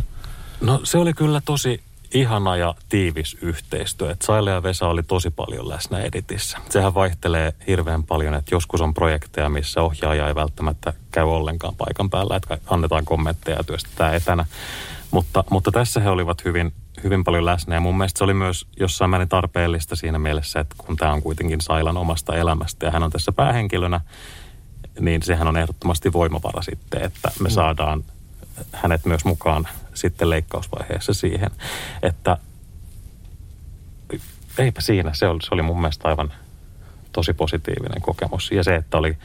No 0.60 0.80
se 0.84 0.98
oli 0.98 1.12
kyllä 1.12 1.40
tosi 1.44 1.80
ihana 2.20 2.56
ja 2.56 2.74
tiivis 2.88 3.36
yhteistyö. 3.40 4.10
Et 4.10 4.22
Saile 4.22 4.50
ja 4.50 4.62
Vesa 4.62 4.88
oli 4.88 5.02
tosi 5.02 5.30
paljon 5.30 5.68
läsnä 5.68 5.98
editissä. 5.98 6.58
Sehän 6.70 6.94
vaihtelee 6.94 7.52
hirveän 7.66 8.04
paljon, 8.04 8.34
että 8.34 8.54
joskus 8.54 8.80
on 8.80 8.94
projekteja, 8.94 9.48
missä 9.48 9.82
ohjaaja 9.82 10.28
ei 10.28 10.34
välttämättä 10.34 10.92
käy 11.10 11.24
ollenkaan 11.24 11.76
paikan 11.76 12.10
päällä, 12.10 12.36
että 12.36 12.58
annetaan 12.66 13.04
kommentteja 13.04 13.56
ja 13.56 13.64
työstetään 13.64 14.14
etänä. 14.14 14.46
Mutta, 15.10 15.44
mutta 15.50 15.70
tässä 15.72 16.00
he 16.00 16.10
olivat 16.10 16.44
hyvin, 16.44 16.72
hyvin 17.04 17.24
paljon 17.24 17.44
läsnä 17.44 17.74
ja 17.74 17.80
mun 17.80 17.98
mielestä 17.98 18.18
se 18.18 18.24
oli 18.24 18.34
myös 18.34 18.66
jossain 18.80 19.10
määrin 19.10 19.28
tarpeellista 19.28 19.96
siinä 19.96 20.18
mielessä, 20.18 20.60
että 20.60 20.74
kun 20.78 20.96
tämä 20.96 21.12
on 21.12 21.22
kuitenkin 21.22 21.60
Sailan 21.60 21.96
omasta 21.96 22.36
elämästä 22.36 22.86
ja 22.86 22.92
hän 22.92 23.02
on 23.02 23.10
tässä 23.10 23.32
päähenkilönä, 23.32 24.00
niin 25.00 25.22
sehän 25.22 25.48
on 25.48 25.56
ehdottomasti 25.56 26.12
voimavara 26.12 26.62
sitten, 26.62 27.02
että 27.02 27.30
me 27.40 27.48
mm. 27.48 27.52
saadaan 27.52 28.04
hänet 28.72 29.04
myös 29.04 29.24
mukaan 29.24 29.68
sitten 29.96 30.30
leikkausvaiheessa 30.30 31.14
siihen, 31.14 31.50
että 32.02 32.36
eipä 34.58 34.80
siinä, 34.80 35.14
se 35.14 35.28
oli, 35.28 35.42
se 35.42 35.48
oli 35.50 35.62
mun 35.62 35.80
mielestä 35.80 36.08
aivan 36.08 36.32
tosi 37.12 37.32
positiivinen 37.32 38.02
kokemus. 38.02 38.50
Ja 38.50 38.64
se, 38.64 38.74
että 38.74 38.98
oli 38.98 39.16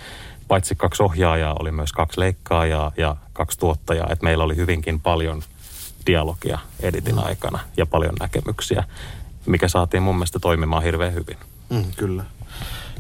paitsi 0.48 0.76
kaksi 0.76 1.04
ohjaajaa, 1.04 1.56
oli 1.60 1.72
myös 1.72 1.92
kaksi 1.92 2.20
leikkaajaa 2.20 2.92
ja 2.98 3.16
kaksi 3.34 3.60
tuottajaa, 3.60 4.08
että 4.12 4.24
meillä 4.24 4.44
oli 4.44 4.56
hyvinkin 4.56 5.00
paljon 5.00 5.44
dialogia 6.06 6.60
editin 6.80 7.20
aikana 7.20 7.60
ja 7.78 7.86
paljon 7.86 8.16
näkemyksiä, 8.20 8.84
mikä 9.46 9.68
saatiin 9.68 10.04
mun 10.04 10.16
mielestä 10.16 10.40
toimimaan 10.40 10.84
hirveän 10.84 11.14
hyvin. 11.14 11.38
Mm, 11.70 11.92
kyllä. 11.98 12.24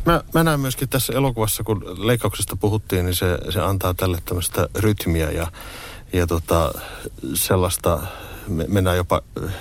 Mä, 0.05 0.23
mä 0.33 0.43
näen 0.43 0.59
myöskin 0.59 0.89
tässä 0.89 1.13
elokuvassa, 1.13 1.63
kun 1.63 2.07
leikkauksesta 2.07 2.55
puhuttiin, 2.55 3.05
niin 3.05 3.15
se, 3.15 3.37
se 3.49 3.61
antaa 3.61 3.93
tälle 3.93 4.17
tämmöistä 4.25 4.69
rytmiä 4.75 5.31
ja 5.31 5.47
ja 6.13 6.27
tota, 6.27 6.73
sellaista, 7.33 8.01
me, 8.47 8.65
mennään 8.67 8.97
jopa 8.97 9.21
äh, 9.43 9.53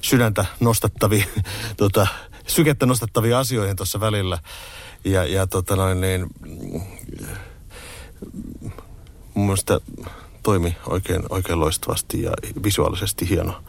sydäntä 0.00 0.44
nostattavia, 0.60 1.24
tota, 1.76 2.06
sykettä 2.46 2.86
nostattavia 2.86 3.38
asioihin 3.38 3.76
tuossa 3.76 4.00
välillä. 4.00 4.38
Ja, 5.04 5.24
ja 5.24 5.46
tota 5.46 5.76
noin, 5.76 6.00
niin, 6.00 6.26
mun 9.34 9.46
mielestä 9.46 9.80
toimi 10.42 10.76
oikein, 10.86 11.22
oikein 11.28 11.60
loistavasti 11.60 12.22
ja 12.22 12.32
visuaalisesti 12.64 13.28
hieno, 13.28 13.62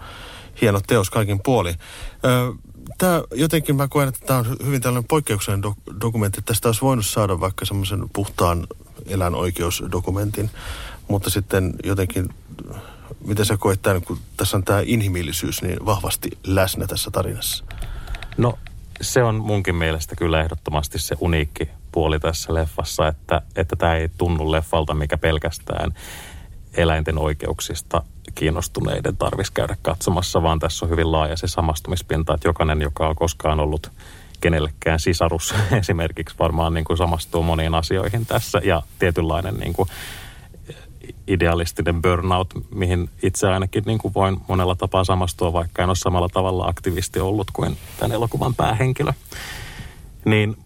hieno 0.61 0.81
teos 0.87 1.09
kaikin 1.09 1.39
puoli. 1.43 1.73
Tämä 2.97 3.23
jotenkin 3.35 3.75
mä 3.75 3.87
koen, 3.87 4.07
että 4.07 4.25
tämä 4.25 4.39
on 4.39 4.57
hyvin 4.65 4.81
tällainen 4.81 5.07
poikkeuksellinen 5.07 5.71
do- 5.71 6.01
dokumentti. 6.01 6.41
Tästä 6.41 6.69
olisi 6.69 6.81
voinut 6.81 7.05
saada 7.05 7.39
vaikka 7.39 7.65
semmoisen 7.65 8.09
puhtaan 8.13 8.67
elänoikeusdokumentin 9.05 10.49
mutta 11.11 11.29
sitten 11.29 11.73
jotenkin, 11.83 12.29
miten 13.25 13.45
sä 13.45 13.57
koet 13.57 13.81
tämän, 13.81 14.01
kun 14.01 14.19
tässä 14.37 14.57
on 14.57 14.63
tämä 14.63 14.81
inhimillisyys 14.85 15.61
niin 15.61 15.85
vahvasti 15.85 16.29
läsnä 16.43 16.87
tässä 16.87 17.11
tarinassa? 17.11 17.65
No 18.37 18.59
se 19.01 19.23
on 19.23 19.35
munkin 19.35 19.75
mielestä 19.75 20.15
kyllä 20.15 20.41
ehdottomasti 20.41 20.99
se 20.99 21.15
uniikki 21.19 21.69
puoli 21.91 22.19
tässä 22.19 22.53
leffassa, 22.53 23.07
että, 23.07 23.41
että 23.55 23.75
tämä 23.75 23.95
ei 23.95 24.09
tunnu 24.17 24.51
leffalta, 24.51 24.93
mikä 24.93 25.17
pelkästään 25.17 25.93
eläinten 26.73 27.17
oikeuksista 27.17 28.03
kiinnostuneiden 28.35 29.17
tarvitsisi 29.17 29.53
käydä 29.53 29.77
katsomassa, 29.81 30.43
vaan 30.43 30.59
tässä 30.59 30.85
on 30.85 30.89
hyvin 30.89 31.11
laaja 31.11 31.37
se 31.37 31.47
samastumispinta, 31.47 32.33
että 32.33 32.47
jokainen, 32.47 32.81
joka 32.81 33.07
on 33.07 33.15
koskaan 33.15 33.59
ollut 33.59 33.91
kenellekään 34.41 34.99
sisarus 34.99 35.55
esimerkiksi 35.81 36.35
varmaan 36.39 36.73
niin 36.73 36.85
kuin 36.85 36.97
samastuu 36.97 37.43
moniin 37.43 37.75
asioihin 37.75 38.25
tässä 38.25 38.61
ja 38.63 38.81
tietynlainen 38.99 39.55
niin 39.55 39.73
kuin 39.73 39.89
idealistinen 41.27 42.01
burnout, 42.01 42.53
mihin 42.75 43.09
itse 43.23 43.47
ainakin 43.47 43.83
niin 43.85 43.97
kuin 43.97 44.13
voin 44.13 44.37
monella 44.47 44.75
tapaa 44.75 45.03
samastua, 45.03 45.53
vaikka 45.53 45.83
en 45.83 45.89
ole 45.89 45.95
samalla 45.95 46.29
tavalla 46.29 46.67
aktivisti 46.67 47.19
ollut 47.19 47.51
kuin 47.53 47.77
tämän 47.97 48.11
elokuvan 48.11 48.55
päähenkilö. 48.55 49.13
Niin 50.25 50.57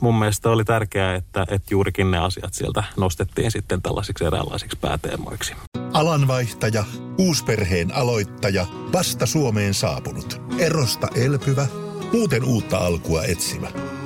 mun 0.00 0.18
mielestä 0.18 0.50
oli 0.50 0.64
tärkeää, 0.64 1.14
että, 1.14 1.46
että 1.50 1.74
juurikin 1.74 2.10
ne 2.10 2.18
asiat 2.18 2.54
sieltä 2.54 2.84
nostettiin 2.96 3.50
sitten 3.50 3.82
tällaisiksi 3.82 4.24
eräänlaisiksi 4.24 4.78
pääteemoiksi. 4.80 5.54
Alanvaihtaja, 5.92 6.84
uusperheen 7.18 7.94
aloittaja, 7.94 8.66
vasta 8.92 9.26
Suomeen 9.26 9.74
saapunut, 9.74 10.40
erosta 10.58 11.08
elpyvä, 11.14 11.66
muuten 12.12 12.44
uutta 12.44 12.78
alkua 12.78 13.24
etsimä. 13.24 13.95